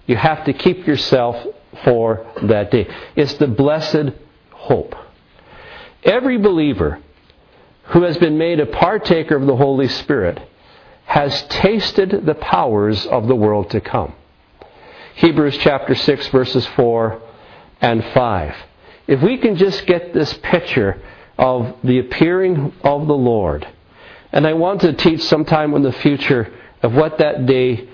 [0.06, 1.46] You have to keep yourself
[1.84, 2.88] for that day.
[3.16, 4.14] It's the blessed
[4.52, 4.96] hope.
[6.04, 7.00] Every believer
[7.86, 10.40] who has been made a partaker of the Holy Spirit
[11.06, 14.14] has tasted the powers of the world to come.
[15.16, 17.22] Hebrews chapter 6, verses 4
[17.82, 18.56] and 5.
[19.08, 21.02] If we can just get this picture
[21.38, 23.68] of the appearing of the Lord,
[24.32, 27.88] and I want to teach sometime in the future of what that day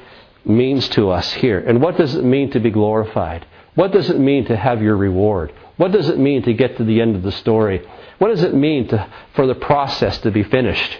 [0.43, 3.45] means to us here, and what does it mean to be glorified?
[3.75, 5.53] What does it mean to have your reward?
[5.77, 7.85] What does it mean to get to the end of the story?
[8.19, 10.99] What does it mean to, for the process to be finished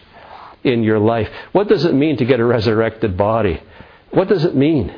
[0.64, 1.30] in your life?
[1.52, 3.62] What does it mean to get a resurrected body?
[4.12, 4.94] What does it mean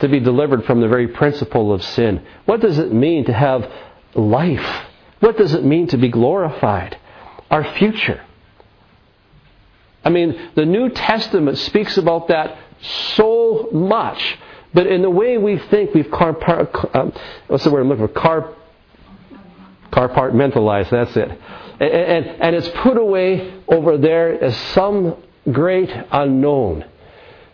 [0.00, 2.24] to be delivered from the very principle of sin?
[2.44, 3.70] What does it mean to have
[4.14, 4.86] life?
[5.20, 6.98] What does it mean to be glorified?
[7.50, 8.24] Our future.
[10.04, 12.58] I mean, the New Testament speaks about that
[13.14, 14.38] so much.
[14.72, 16.36] But in the way we think, we've car,
[16.94, 17.12] um,
[17.48, 18.12] what's the word I'm looking for?
[18.14, 18.54] Car,
[19.92, 21.30] compartmentalized, that's it.
[21.80, 25.16] And, and, and it's put away over there as some
[25.50, 26.84] great unknown.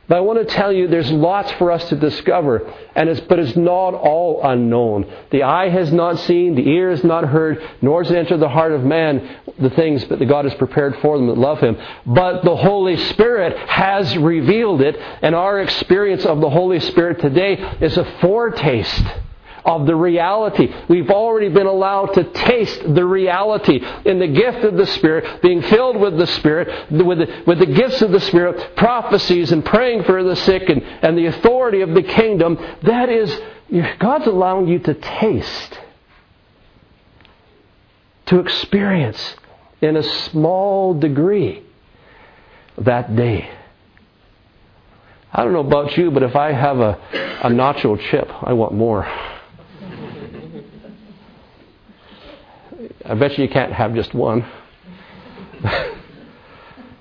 [0.08, 3.40] But I want to tell you there's lots for us to discover, and it's, but
[3.40, 5.12] it's not all unknown.
[5.30, 8.48] The eye has not seen, the ear has not heard, nor has it entered the
[8.48, 11.76] heart of man the things that God has prepared for them that love Him.
[12.06, 17.54] But the Holy Spirit has revealed it, and our experience of the Holy Spirit today
[17.80, 19.04] is a foretaste
[19.66, 20.72] of the reality.
[20.88, 25.60] We've already been allowed to taste the reality in the gift of the Spirit, being
[25.60, 30.04] filled with the Spirit, with the, with the gifts of the Spirit, prophecies and praying
[30.04, 32.56] for the sick and, and the authority of the kingdom.
[32.84, 33.36] That is,
[33.98, 35.80] God's allowing you to taste,
[38.26, 39.34] to experience
[39.82, 41.64] in a small degree
[42.78, 43.50] that day.
[45.32, 46.98] I don't know about you, but if I have a,
[47.42, 49.06] a nacho chip, I want more.
[53.08, 54.42] I bet you you can't have just one.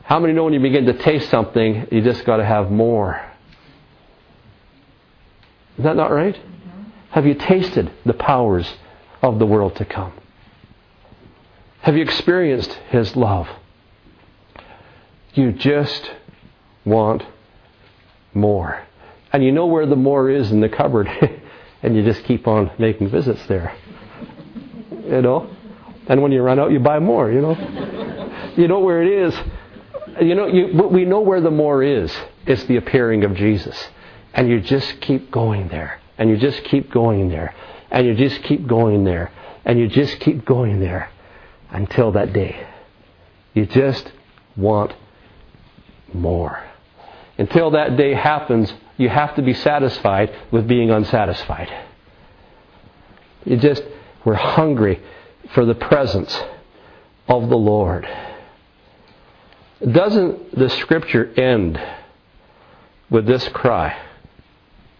[0.04, 3.26] How many know when you begin to taste something, you just got to have more?
[5.80, 6.36] Is that not right?
[6.36, 6.84] Mm-hmm.
[7.10, 8.72] Have you tasted the powers
[9.24, 10.14] of the world to come?
[11.82, 13.48] Have you experienced His love?
[15.34, 16.12] You just
[16.86, 17.24] want
[18.36, 18.86] more.
[19.34, 21.10] And you know where the more is in the cupboard,
[21.82, 23.76] and you just keep on making visits there.
[24.92, 25.50] You know?
[26.08, 28.54] And when you run out, you buy more, you know.
[28.58, 29.36] you know where it is.
[30.22, 32.16] You know, you, we know where the more is.
[32.46, 33.78] It's the appearing of Jesus.
[34.34, 36.00] And you just keep going there.
[36.18, 37.54] And you just keep going there.
[37.92, 39.32] And you just keep going there.
[39.66, 41.10] And you just keep going there
[41.72, 42.68] until that day.
[43.54, 44.12] You just
[44.56, 44.94] want
[46.14, 46.64] more.
[47.38, 51.70] Until that day happens, you have to be satisfied with being unsatisfied.
[53.44, 53.84] You just,
[54.24, 55.02] we're hungry
[55.54, 56.36] for the presence
[57.28, 58.08] of the Lord.
[59.80, 61.80] Doesn't the scripture end
[63.10, 63.98] with this cry?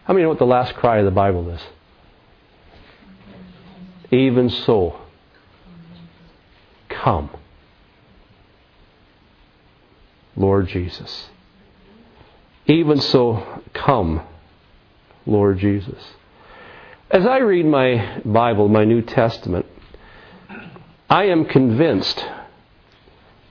[0.04, 1.62] How many know what the last cry of the Bible is?
[4.12, 5.02] Even so,
[6.90, 7.30] come,
[10.36, 11.30] Lord Jesus.
[12.68, 14.22] Even so, come,
[15.26, 16.04] Lord Jesus.
[17.10, 19.66] As I read my Bible, my New Testament,
[21.10, 22.24] I am convinced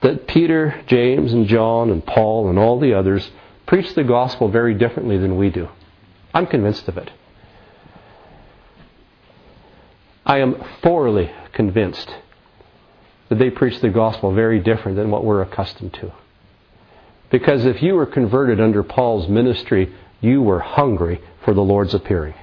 [0.01, 3.31] that Peter, James, and John, and Paul, and all the others
[3.65, 5.69] preach the gospel very differently than we do.
[6.33, 7.11] I'm convinced of it.
[10.25, 12.13] I am thoroughly convinced
[13.29, 16.11] that they preach the gospel very different than what we're accustomed to.
[17.31, 22.35] Because if you were converted under Paul's ministry, you were hungry for the Lord's appearing.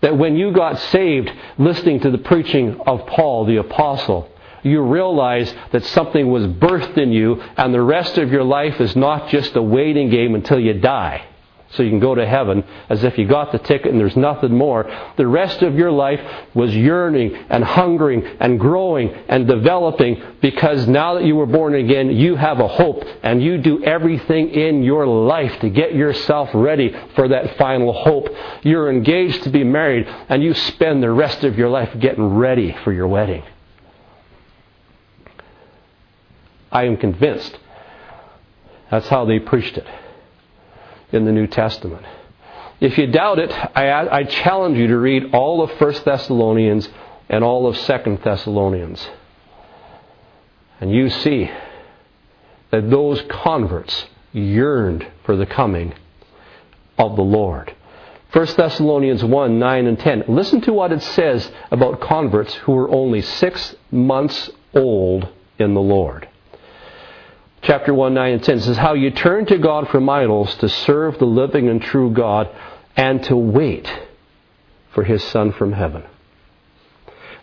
[0.00, 4.30] That when you got saved listening to the preaching of Paul the Apostle,
[4.62, 8.96] you realize that something was birthed in you, and the rest of your life is
[8.96, 11.27] not just a waiting game until you die
[11.72, 14.56] so you can go to heaven as if you got the ticket and there's nothing
[14.56, 14.90] more.
[15.16, 16.20] The rest of your life
[16.54, 22.10] was yearning and hungering and growing and developing because now that you were born again,
[22.10, 26.94] you have a hope and you do everything in your life to get yourself ready
[27.14, 28.28] for that final hope.
[28.62, 32.74] You're engaged to be married and you spend the rest of your life getting ready
[32.82, 33.42] for your wedding.
[36.72, 37.58] I am convinced
[38.90, 39.86] that's how they preached it
[41.12, 42.04] in the New Testament.
[42.80, 46.88] If you doubt it, I, I challenge you to read all of 1 Thessalonians
[47.28, 49.08] and all of 2 Thessalonians.
[50.80, 51.50] And you see
[52.70, 55.94] that those converts yearned for the coming
[56.96, 57.74] of the Lord.
[58.32, 60.24] 1 Thessalonians 1 9 and 10.
[60.28, 65.28] Listen to what it says about converts who were only six months old
[65.58, 66.27] in the Lord
[67.62, 71.18] chapter 1, 9, and 10 says, How you turn to God from idols to serve
[71.18, 72.48] the living and true God
[72.96, 73.90] and to wait
[74.92, 76.04] for his Son from heaven.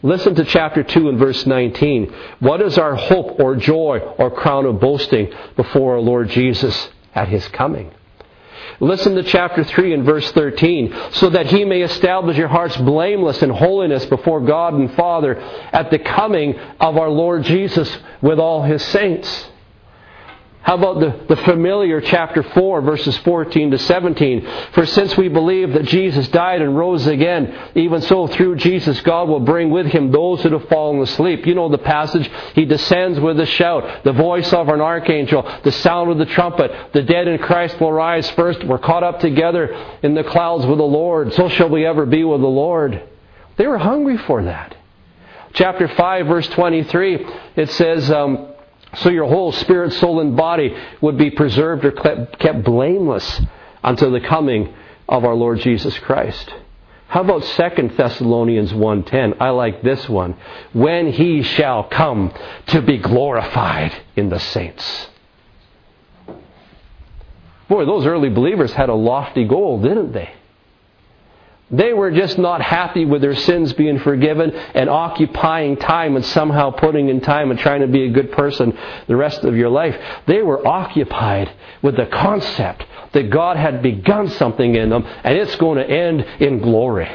[0.03, 2.13] Listen to chapter 2 and verse 19.
[2.39, 7.27] What is our hope or joy or crown of boasting before our Lord Jesus at
[7.27, 7.91] his coming?
[8.79, 10.93] Listen to chapter 3 and verse 13.
[11.13, 15.91] So that he may establish your hearts blameless in holiness before God and Father at
[15.91, 19.47] the coming of our Lord Jesus with all his saints.
[20.65, 24.47] How about the, the familiar chapter 4, verses 14 to 17?
[24.73, 29.29] For since we believe that Jesus died and rose again, even so through Jesus God
[29.29, 31.45] will bring with him those that have fallen asleep.
[31.45, 32.27] You know the passage.
[32.55, 36.71] He descends with a shout, the voice of an archangel, the sound of the trumpet.
[36.93, 38.63] The dead in Christ will rise first.
[38.63, 39.67] We're caught up together
[40.01, 41.31] in the clouds with the Lord.
[41.35, 43.03] So shall we ever be with the Lord.
[43.57, 44.75] They were hungry for that.
[45.53, 47.23] Chapter 5, verse 23,
[47.55, 48.54] it says, um,
[48.97, 53.41] so your whole spirit, soul, and body would be preserved or kept blameless
[53.83, 54.73] until the coming
[55.07, 56.53] of our Lord Jesus Christ.
[57.07, 59.35] How about 2 Thessalonians 1:10?
[59.39, 60.35] I like this one.
[60.73, 62.33] When he shall come
[62.67, 65.09] to be glorified in the saints.
[67.67, 70.29] Boy, those early believers had a lofty goal, didn't they?
[71.71, 76.71] They were just not happy with their sins being forgiven and occupying time and somehow
[76.71, 79.95] putting in time and trying to be a good person the rest of your life.
[80.27, 81.51] They were occupied
[81.81, 86.21] with the concept that God had begun something in them and it's going to end
[86.39, 87.09] in glory.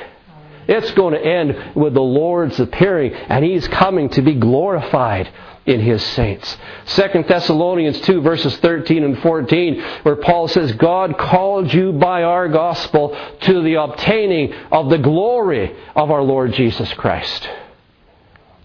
[0.67, 5.33] It's going to end with the Lord's appearing and He's coming to be glorified
[5.71, 6.57] in his saints.
[6.87, 12.49] 2 Thessalonians 2 verses 13 and 14 where Paul says, God called you by our
[12.49, 17.49] gospel to the obtaining of the glory of our Lord Jesus Christ.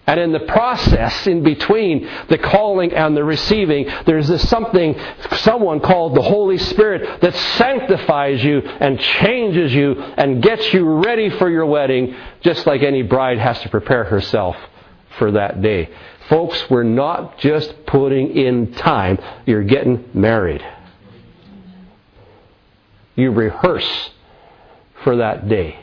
[0.08, 4.94] And in the process, in between the calling and the receiving, there's this something,
[5.38, 11.28] someone called the Holy Spirit that sanctifies you and changes you and gets you ready
[11.30, 14.56] for your wedding, just like any bride has to prepare herself
[15.18, 15.90] for that day.
[16.28, 20.64] Folks, we're not just putting in time, you're getting married.
[23.14, 24.10] You rehearse
[25.04, 25.78] for that day.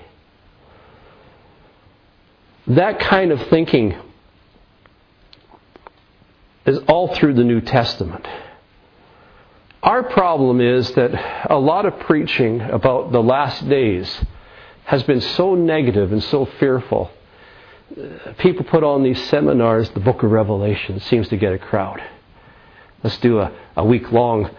[2.68, 3.96] That kind of thinking
[6.66, 8.26] is all through the New Testament.
[9.82, 14.10] Our problem is that a lot of preaching about the last days
[14.86, 17.12] has been so negative and so fearful
[18.40, 22.02] people put on these seminars, the book of Revelation seems to get a crowd.
[23.04, 24.50] Let's do a, a week long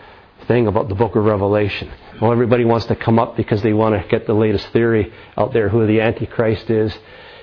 [0.47, 1.91] thing about the book of Revelation.
[2.20, 5.53] Well, everybody wants to come up because they want to get the latest theory out
[5.53, 6.97] there, who the Antichrist is,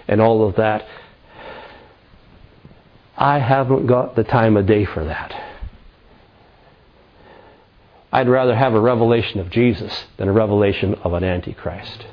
[0.08, 0.86] and all of that.
[3.18, 5.50] I haven't got the time of day for that.
[8.12, 12.06] I'd rather have a revelation of Jesus than a revelation of an Antichrist.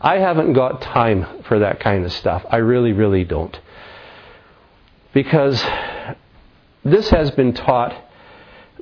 [0.00, 2.44] I haven't got time for that kind of stuff.
[2.50, 3.58] I really, really don't.
[5.12, 5.64] Because
[6.84, 7.94] this has been taught,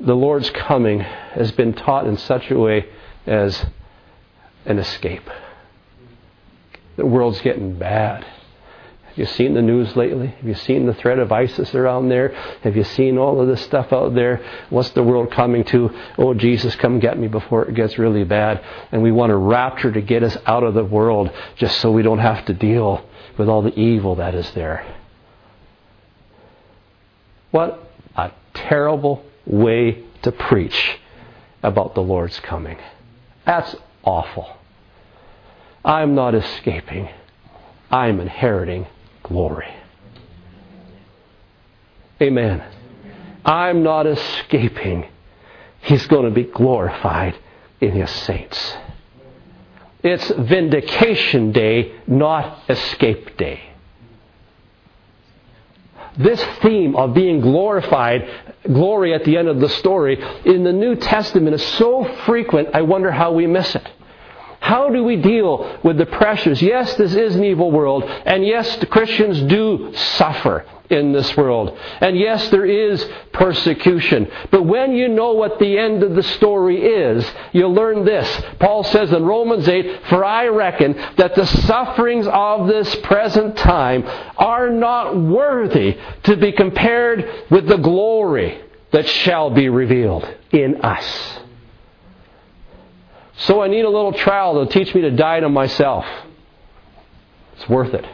[0.01, 2.87] the Lord's coming has been taught in such a way
[3.27, 3.65] as
[4.67, 5.29] an escape.
[6.97, 8.27] The world's getting bad.
[9.15, 10.27] Have you seen the news lately?
[10.27, 12.31] Have you seen the threat of ISIS around there?
[12.65, 14.45] Have you seen all of this stuff out there?
[14.71, 15.89] What's the world coming to?
[16.19, 18.61] Oh, Jesus, come get me before it gets really bad.
[18.91, 22.03] And we want a rapture to get us out of the world just so we
[22.03, 23.09] don't have to deal
[23.39, 24.85] with all the evil that is there.
[27.53, 30.99] What a terrible way to preach
[31.63, 32.79] about the Lord's coming.
[33.47, 34.57] That's awful.
[35.85, 37.11] I'm not escaping.
[37.93, 38.89] I'm inheriting
[39.25, 39.75] glory.
[42.23, 42.65] Amen.
[43.45, 45.09] I'm not escaping.
[45.81, 47.37] He's going to be glorified
[47.81, 48.77] in His saints.
[50.03, 53.71] It's vindication day, not escape day.
[56.17, 58.29] This theme of being glorified,
[58.65, 62.83] glory at the end of the story, in the New Testament is so frequent, I
[62.83, 63.89] wonder how we miss it.
[64.65, 66.63] How do we deal with the pressures?
[66.63, 71.79] Yes, this is an evil world, and yes, the Christians do suffer in this world.
[72.01, 74.27] And yes, there is persecution.
[74.51, 78.27] But when you know what the end of the story is, you learn this.
[78.59, 84.05] Paul says in Romans 8, For I reckon that the sufferings of this present time
[84.39, 88.63] are not worthy to be compared with the glory
[88.93, 91.44] that shall be revealed in us.
[93.39, 96.05] So I need a little trial to teach me to die to myself.
[97.57, 98.07] It's worth it.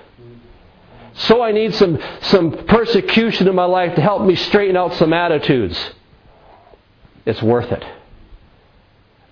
[1.15, 5.13] So I need some, some persecution in my life to help me straighten out some
[5.13, 5.79] attitudes.
[7.27, 7.85] It's worth it.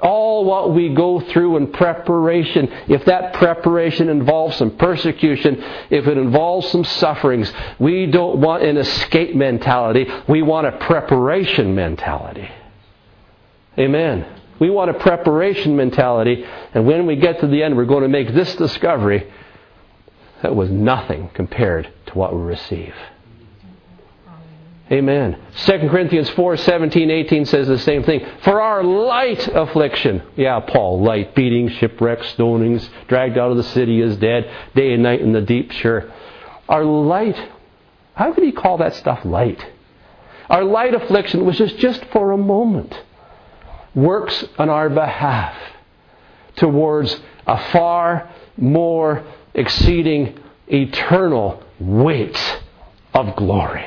[0.00, 5.60] All what we go through in preparation, if that preparation involves some persecution,
[5.90, 10.06] if it involves some sufferings, we don't want an escape mentality.
[10.28, 12.48] We want a preparation mentality.
[13.76, 14.37] Amen.
[14.60, 16.44] We want a preparation mentality,
[16.74, 19.30] and when we get to the end, we're going to make this discovery
[20.42, 22.94] that was nothing compared to what we receive.
[24.90, 25.38] Amen.
[25.66, 28.26] 2 Corinthians 4 17, 18 says the same thing.
[28.42, 34.00] For our light affliction, yeah, Paul, light, beating, shipwreck, stonings, dragged out of the city
[34.00, 36.10] is dead, day and night in the deep, sure.
[36.70, 37.36] Our light,
[38.14, 39.64] how could he call that stuff light?
[40.48, 42.98] Our light affliction, was is just for a moment,
[43.98, 45.56] works on our behalf
[46.56, 49.24] towards a far more
[49.54, 50.38] exceeding
[50.68, 52.60] eternal weight
[53.14, 53.86] of glory.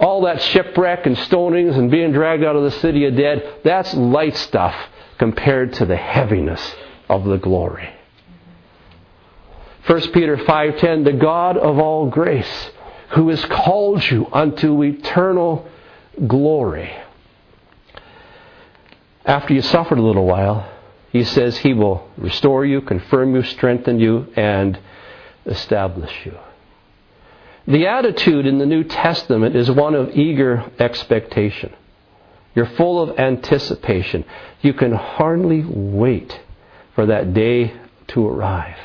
[0.00, 3.92] All that shipwreck and stonings and being dragged out of the city of dead, that's
[3.94, 4.74] light stuff
[5.18, 6.74] compared to the heaviness
[7.08, 7.88] of the glory.
[9.86, 12.70] 1 Peter 5:10 The God of all grace
[13.10, 15.66] who has called you unto eternal
[16.26, 16.92] glory.
[19.28, 20.66] After you suffered a little while,
[21.12, 24.78] he says he will restore you, confirm you, strengthen you, and
[25.44, 26.34] establish you.
[27.66, 31.74] The attitude in the New Testament is one of eager expectation.
[32.54, 34.24] You're full of anticipation.
[34.62, 36.40] You can hardly wait
[36.94, 37.74] for that day
[38.08, 38.78] to arrive.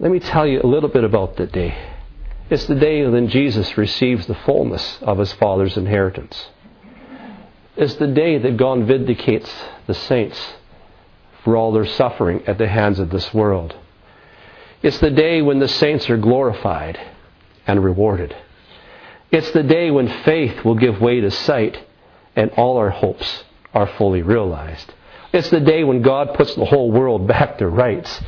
[0.00, 1.78] Let me tell you a little bit about the day.
[2.50, 6.48] It's the day when Jesus receives the fullness of his Father's inheritance.
[7.76, 9.52] It's the day that God vindicates
[9.86, 10.38] the saints
[11.42, 13.74] for all their suffering at the hands of this world.
[14.82, 17.00] It's the day when the saints are glorified
[17.66, 18.36] and rewarded.
[19.30, 21.82] It's the day when faith will give way to sight
[22.36, 24.92] and all our hopes are fully realized.
[25.32, 28.20] It's the day when God puts the whole world back to rights.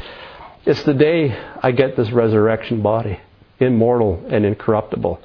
[0.65, 3.21] It's the day I get this resurrection body,
[3.61, 5.21] immortal and incorruptible.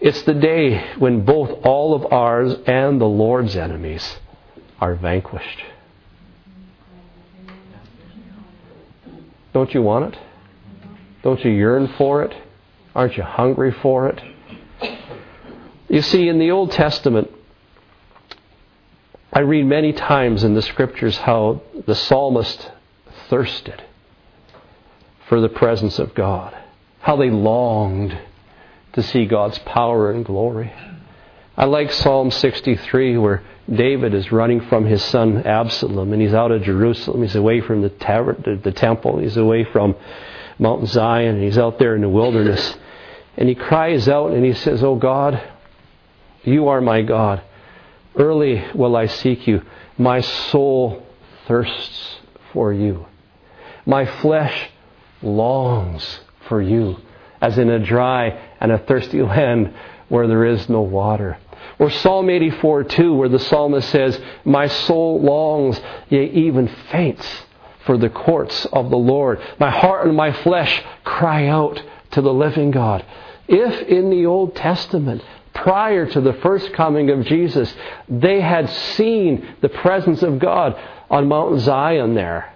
[0.00, 4.18] It's the day when both all of ours and the Lord's enemies
[4.80, 5.62] are vanquished.
[9.54, 10.20] Don't you want it?
[11.22, 12.34] Don't you yearn for it?
[12.94, 14.22] Aren't you hungry for it?
[15.88, 17.30] You see, in the Old Testament,
[19.32, 22.70] I read many times in the scriptures how the psalmist
[23.28, 23.82] thirsted
[25.28, 26.54] for the presence of God,
[27.00, 28.18] how they longed
[28.96, 30.72] to see God's power and glory.
[31.54, 36.50] I like Psalm 63 where David is running from his son Absalom and he's out
[36.50, 37.20] of Jerusalem.
[37.20, 39.18] He's away from the, the, temple.
[39.18, 39.96] He's away from
[40.58, 41.42] Mount Zion.
[41.42, 42.76] He's out there in the wilderness.
[43.36, 45.42] And he cries out and he says, Oh God,
[46.42, 47.42] you are my God.
[48.14, 49.60] Early will I seek you.
[49.98, 51.06] My soul
[51.46, 52.16] thirsts
[52.54, 53.04] for you.
[53.84, 54.70] My flesh
[55.20, 56.96] longs for you,
[57.42, 59.74] as in a dry and a thirsty land
[60.08, 61.38] where there is no water.
[61.78, 67.26] Or Psalm 84 2, where the psalmist says, My soul longs, yea, even faints
[67.84, 69.40] for the courts of the Lord.
[69.58, 71.82] My heart and my flesh cry out
[72.12, 73.04] to the living God.
[73.48, 75.22] If in the Old Testament,
[75.54, 77.72] prior to the first coming of Jesus,
[78.08, 80.78] they had seen the presence of God
[81.08, 82.52] on Mount Zion there,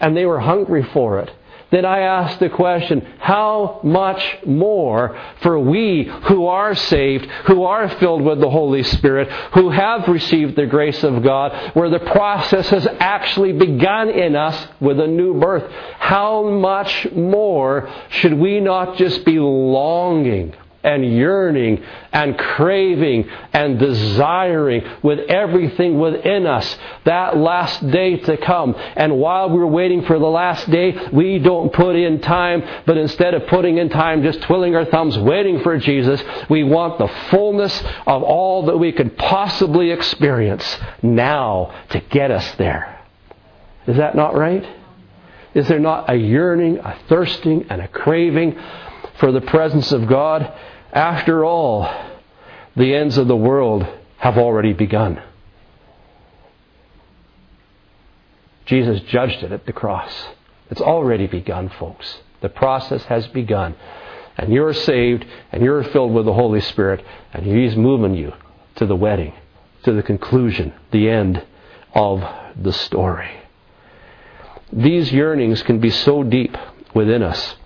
[0.00, 1.30] and they were hungry for it,
[1.72, 7.88] then I ask the question, how much more for we who are saved, who are
[7.88, 12.68] filled with the Holy Spirit, who have received the grace of God, where the process
[12.68, 15.64] has actually begun in us with a new birth,
[15.98, 24.82] how much more should we not just be longing and yearning and craving and desiring
[25.02, 28.74] with everything within us that last day to come.
[28.96, 33.34] And while we're waiting for the last day, we don't put in time, but instead
[33.34, 37.80] of putting in time just twiddling our thumbs waiting for Jesus, we want the fullness
[38.06, 43.00] of all that we could possibly experience now to get us there.
[43.86, 44.64] Is that not right?
[45.54, 48.58] Is there not a yearning, a thirsting, and a craving
[49.18, 50.52] for the presence of God?
[50.92, 51.88] After all,
[52.76, 53.86] the ends of the world
[54.18, 55.22] have already begun.
[58.66, 60.12] Jesus judged it at the cross.
[60.70, 62.18] It's already begun, folks.
[62.40, 63.74] The process has begun.
[64.36, 68.32] And you're saved, and you're filled with the Holy Spirit, and He's moving you
[68.76, 69.34] to the wedding,
[69.84, 71.44] to the conclusion, the end
[71.94, 72.22] of
[72.56, 73.30] the story.
[74.72, 76.56] These yearnings can be so deep
[76.94, 77.56] within us.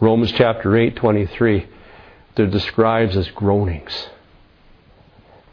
[0.00, 1.68] Romans chapter 8, 23,
[2.34, 4.08] they're described as groanings.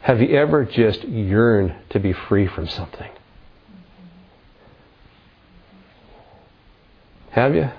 [0.00, 3.10] Have you ever just yearned to be free from something?
[7.30, 7.70] Have you?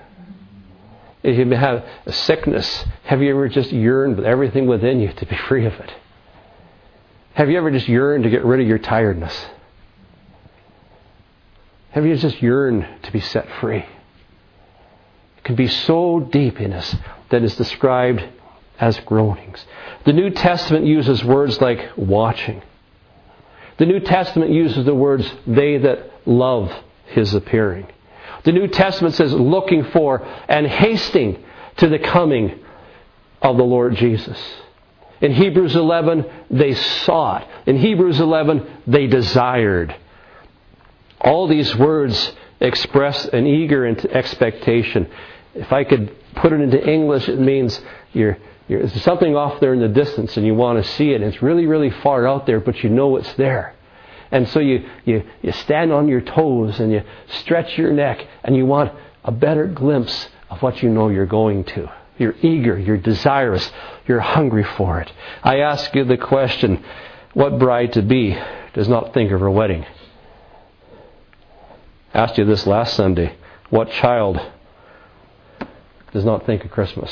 [1.22, 5.26] If you have a sickness, have you ever just yearned with everything within you to
[5.26, 5.94] be free of it?
[7.34, 9.46] Have you ever just yearned to get rid of your tiredness?
[11.92, 13.86] Have you just yearned to be set free?
[15.38, 16.96] It can be so deep in us
[17.30, 18.24] that is described
[18.80, 19.66] as groanings.
[20.06, 22.62] The New Testament uses words like watching.
[23.78, 26.72] The New Testament uses the words they that love
[27.08, 27.88] his appearing.
[28.44, 31.44] The New Testament says looking for and hasting
[31.78, 32.60] to the coming
[33.42, 34.38] of the Lord Jesus.
[35.22, 37.48] In Hebrews 11, they sought.
[37.66, 39.96] In Hebrews 11, they desired.
[41.22, 45.10] All these words express an eager expectation.
[45.56, 47.80] If I could put it into English, it means
[48.12, 48.38] you're,
[48.68, 51.22] there's something off there in the distance and you want to see it.
[51.22, 53.76] It's really, really far out there, but you know it's there.
[54.32, 57.04] And so you, you, you stand on your toes and you
[57.42, 58.92] stretch your neck and you want
[59.24, 61.92] a better glimpse of what you know you're going to.
[62.18, 63.72] You're eager, you're desirous,
[64.08, 65.12] you're hungry for it.
[65.44, 66.84] I ask you the question
[67.34, 68.38] what bride to be
[68.74, 69.86] does not think of her wedding?
[72.14, 73.36] I asked you this last Sunday.
[73.70, 74.40] What child
[76.12, 77.12] does not think of Christmas?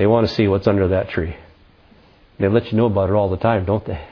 [0.00, 1.36] They want to see what's under that tree.
[2.38, 4.02] They let you know about it all the time, don't they?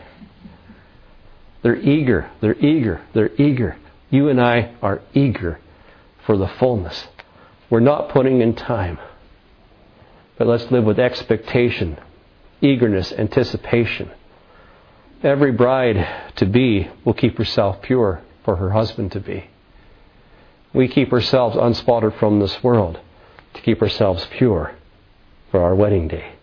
[1.63, 2.31] They're eager.
[2.43, 3.01] They're eager.
[3.15, 3.79] They're eager.
[4.11, 5.59] You and I are eager
[6.27, 7.09] for the fullness.
[7.71, 8.99] We're not putting in time.
[10.37, 11.97] But let's live with expectation
[12.61, 14.11] eagerness, anticipation.
[15.23, 19.49] Every bride to be will keep herself pure for her husband to be.
[20.75, 23.01] We keep ourselves unspotted from this world
[23.55, 24.75] to keep ourselves pure
[25.51, 26.35] for our wedding day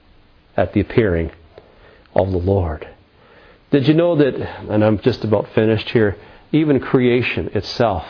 [0.58, 1.32] at the appearing
[2.16, 2.88] of the Lord.
[3.72, 4.36] Did you know that,
[4.70, 6.18] and I'm just about finished here,
[6.52, 8.06] even creation itself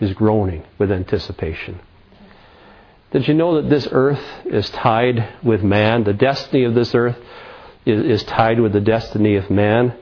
[0.00, 1.80] is groaning with anticipation?
[3.12, 6.04] Did you know that this earth is tied with man?
[6.04, 7.16] The destiny of this earth
[7.86, 9.94] is, is tied with the destiny of man.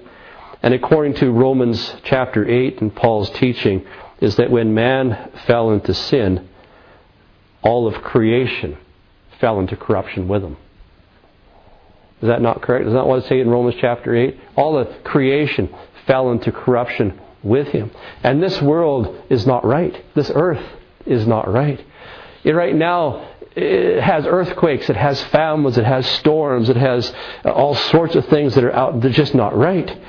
[0.63, 3.85] And according to Romans chapter 8 and Paul's teaching,
[4.21, 6.49] is that when man fell into sin,
[7.63, 8.79] all of creation
[9.43, 10.57] fell into corruption with him.
[12.23, 12.87] Is that not correct?
[12.87, 14.39] Is that what it say in Romans chapter 8?
[14.55, 15.69] All of creation
[16.07, 17.91] fell into corruption with him.
[18.23, 20.01] And this world is not right.
[20.15, 20.65] This earth
[21.05, 21.85] is not right.
[22.45, 27.13] It right now it has earthquakes, it has famines, it has storms, it has
[27.45, 30.01] all sorts of things that are out, they're just not right.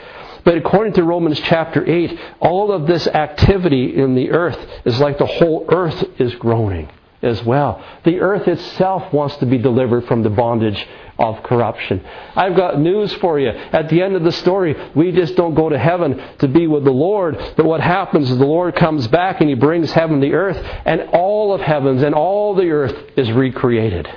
[0.45, 5.17] But according to Romans chapter 8, all of this activity in the earth is like
[5.17, 6.89] the whole earth is groaning
[7.23, 7.83] as well.
[8.03, 12.03] The earth itself wants to be delivered from the bondage of corruption.
[12.35, 13.49] I've got news for you.
[13.49, 16.83] At the end of the story, we just don't go to heaven to be with
[16.83, 20.31] the Lord, but what happens is the Lord comes back and He brings heaven to
[20.31, 24.09] earth, and all of heavens and all the earth is recreated.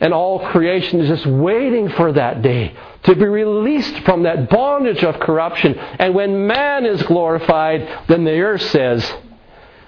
[0.00, 5.04] And all creation is just waiting for that day to be released from that bondage
[5.04, 5.74] of corruption.
[5.74, 9.12] And when man is glorified, then the earth says,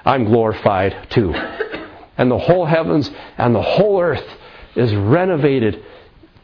[0.04, 1.32] I'm glorified too.
[2.22, 4.24] And the whole heavens and the whole earth
[4.76, 5.84] is renovated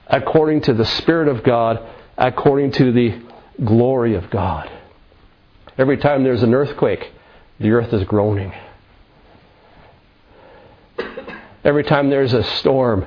[0.08, 1.78] according to the Spirit of God,
[2.16, 3.22] according to the
[3.64, 4.68] glory of God.
[5.78, 7.12] Every time there's an earthquake,
[7.60, 8.52] the earth is groaning.
[11.62, 13.06] Every time there's a storm,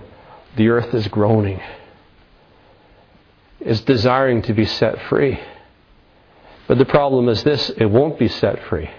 [0.55, 1.59] the earth is groaning.
[3.59, 5.41] It's desiring to be set free.
[6.69, 8.89] But the problem is this it won't be set free.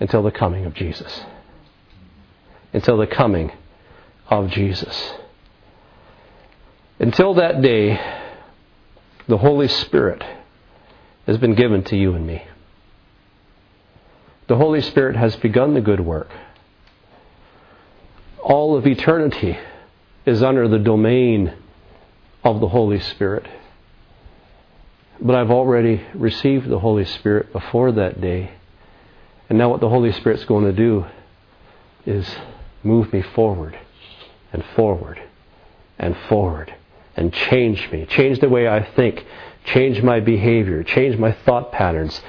[0.00, 1.22] until the coming of Jesus.
[2.72, 3.52] Until the coming
[4.28, 5.12] of Jesus.
[6.98, 7.98] Until that day,
[9.26, 10.22] the Holy Spirit
[11.26, 12.42] has been given to you and me.
[14.48, 16.30] The Holy Spirit has begun the good work.
[18.42, 19.58] All of eternity
[20.24, 21.52] is under the domain
[22.42, 23.46] of the Holy Spirit.
[25.20, 28.52] But I've already received the Holy Spirit before that day.
[29.48, 31.04] And now what the Holy Spirit's going to do
[32.06, 32.26] is
[32.82, 33.78] move me forward
[34.52, 35.20] and forward
[35.98, 36.74] and forward
[37.16, 39.26] and change me, change the way I think,
[39.64, 42.20] change my behavior, change my thought patterns,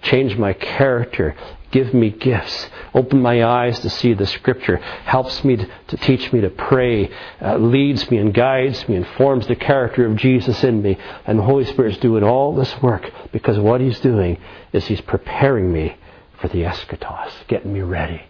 [0.00, 1.36] change my character,
[1.70, 6.32] give me gifts, open my eyes to see the Scripture, helps me to, to teach
[6.32, 7.10] me to pray,
[7.42, 10.96] uh, leads me and guides me, and forms the character of Jesus in me.
[11.26, 14.40] And the Holy Spirit's doing all this work because what He's doing
[14.72, 15.94] is He's preparing me
[16.40, 18.22] for the eschatos, getting me ready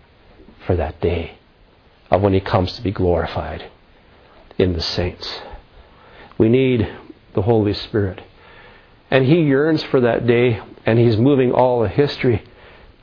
[0.67, 1.38] for that day
[2.11, 3.71] of when He comes to be glorified
[4.59, 5.41] in the saints.
[6.37, 6.89] We need
[7.35, 8.23] the Holy Spirit.
[9.11, 12.45] And He yearns for that day, and He's moving all of history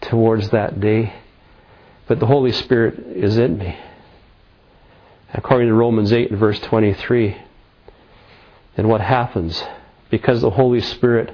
[0.01, 1.13] towards that day.
[2.07, 3.77] But the Holy Spirit is in me.
[5.33, 7.37] According to Romans 8 and verse 23.
[8.77, 9.61] And what happens?
[10.09, 11.33] Because the Holy Spirit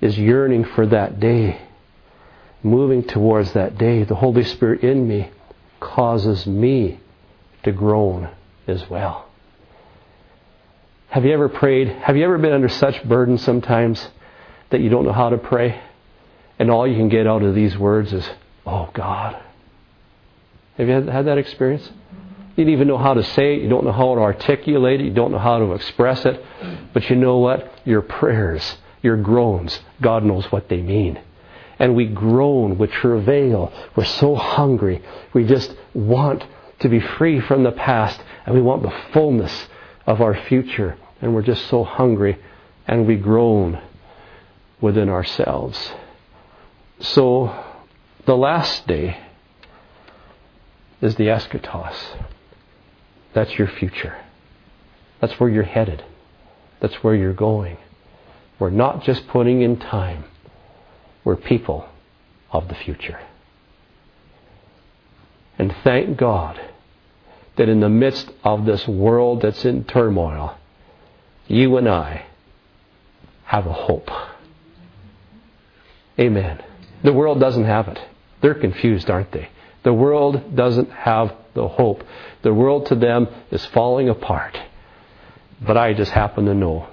[0.00, 1.60] is yearning for that day,
[2.62, 5.30] moving towards that day, the Holy Spirit in me
[5.84, 6.98] causes me
[7.62, 8.30] to groan
[8.66, 9.28] as well.
[11.08, 11.88] Have you ever prayed?
[11.88, 14.08] Have you ever been under such burden sometimes
[14.70, 15.80] that you don't know how to pray?
[16.58, 18.28] And all you can get out of these words is,
[18.66, 19.40] Oh God.
[20.78, 21.88] Have you had that experience?
[22.56, 23.62] You don't even know how to say it.
[23.62, 25.04] You don't know how to articulate it.
[25.04, 26.42] You don't know how to express it.
[26.92, 27.72] But you know what?
[27.84, 31.20] Your prayers, your groans, God knows what they mean.
[31.78, 33.72] And we groan with travail.
[33.96, 35.02] We're so hungry.
[35.32, 36.44] We just want
[36.80, 39.66] to be free from the past and we want the fullness
[40.06, 40.96] of our future.
[41.20, 42.38] And we're just so hungry
[42.86, 43.80] and we groan
[44.80, 45.92] within ourselves.
[47.00, 47.64] So,
[48.26, 49.18] the last day
[51.00, 51.94] is the eschatos.
[53.34, 54.16] That's your future.
[55.20, 56.04] That's where you're headed.
[56.80, 57.78] That's where you're going.
[58.58, 60.24] We're not just putting in time,
[61.24, 61.88] we're people
[62.50, 63.18] of the future.
[65.58, 66.60] And thank God
[67.56, 70.56] that in the midst of this world that's in turmoil,
[71.46, 72.26] you and I
[73.44, 74.10] have a hope.
[76.18, 76.62] Amen.
[77.02, 77.98] The world doesn't have it.
[78.40, 79.48] They're confused, aren't they?
[79.82, 82.04] The world doesn't have the hope.
[82.42, 84.58] The world to them is falling apart.
[85.64, 86.88] But I just happen to know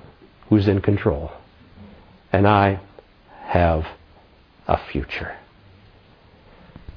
[0.50, 1.32] who's in control.
[2.32, 2.80] And I
[3.44, 3.86] have
[4.68, 5.38] a future.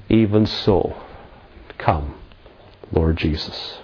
[0.09, 0.95] Even so,
[1.77, 2.15] come,
[2.91, 3.79] Lord Jesus.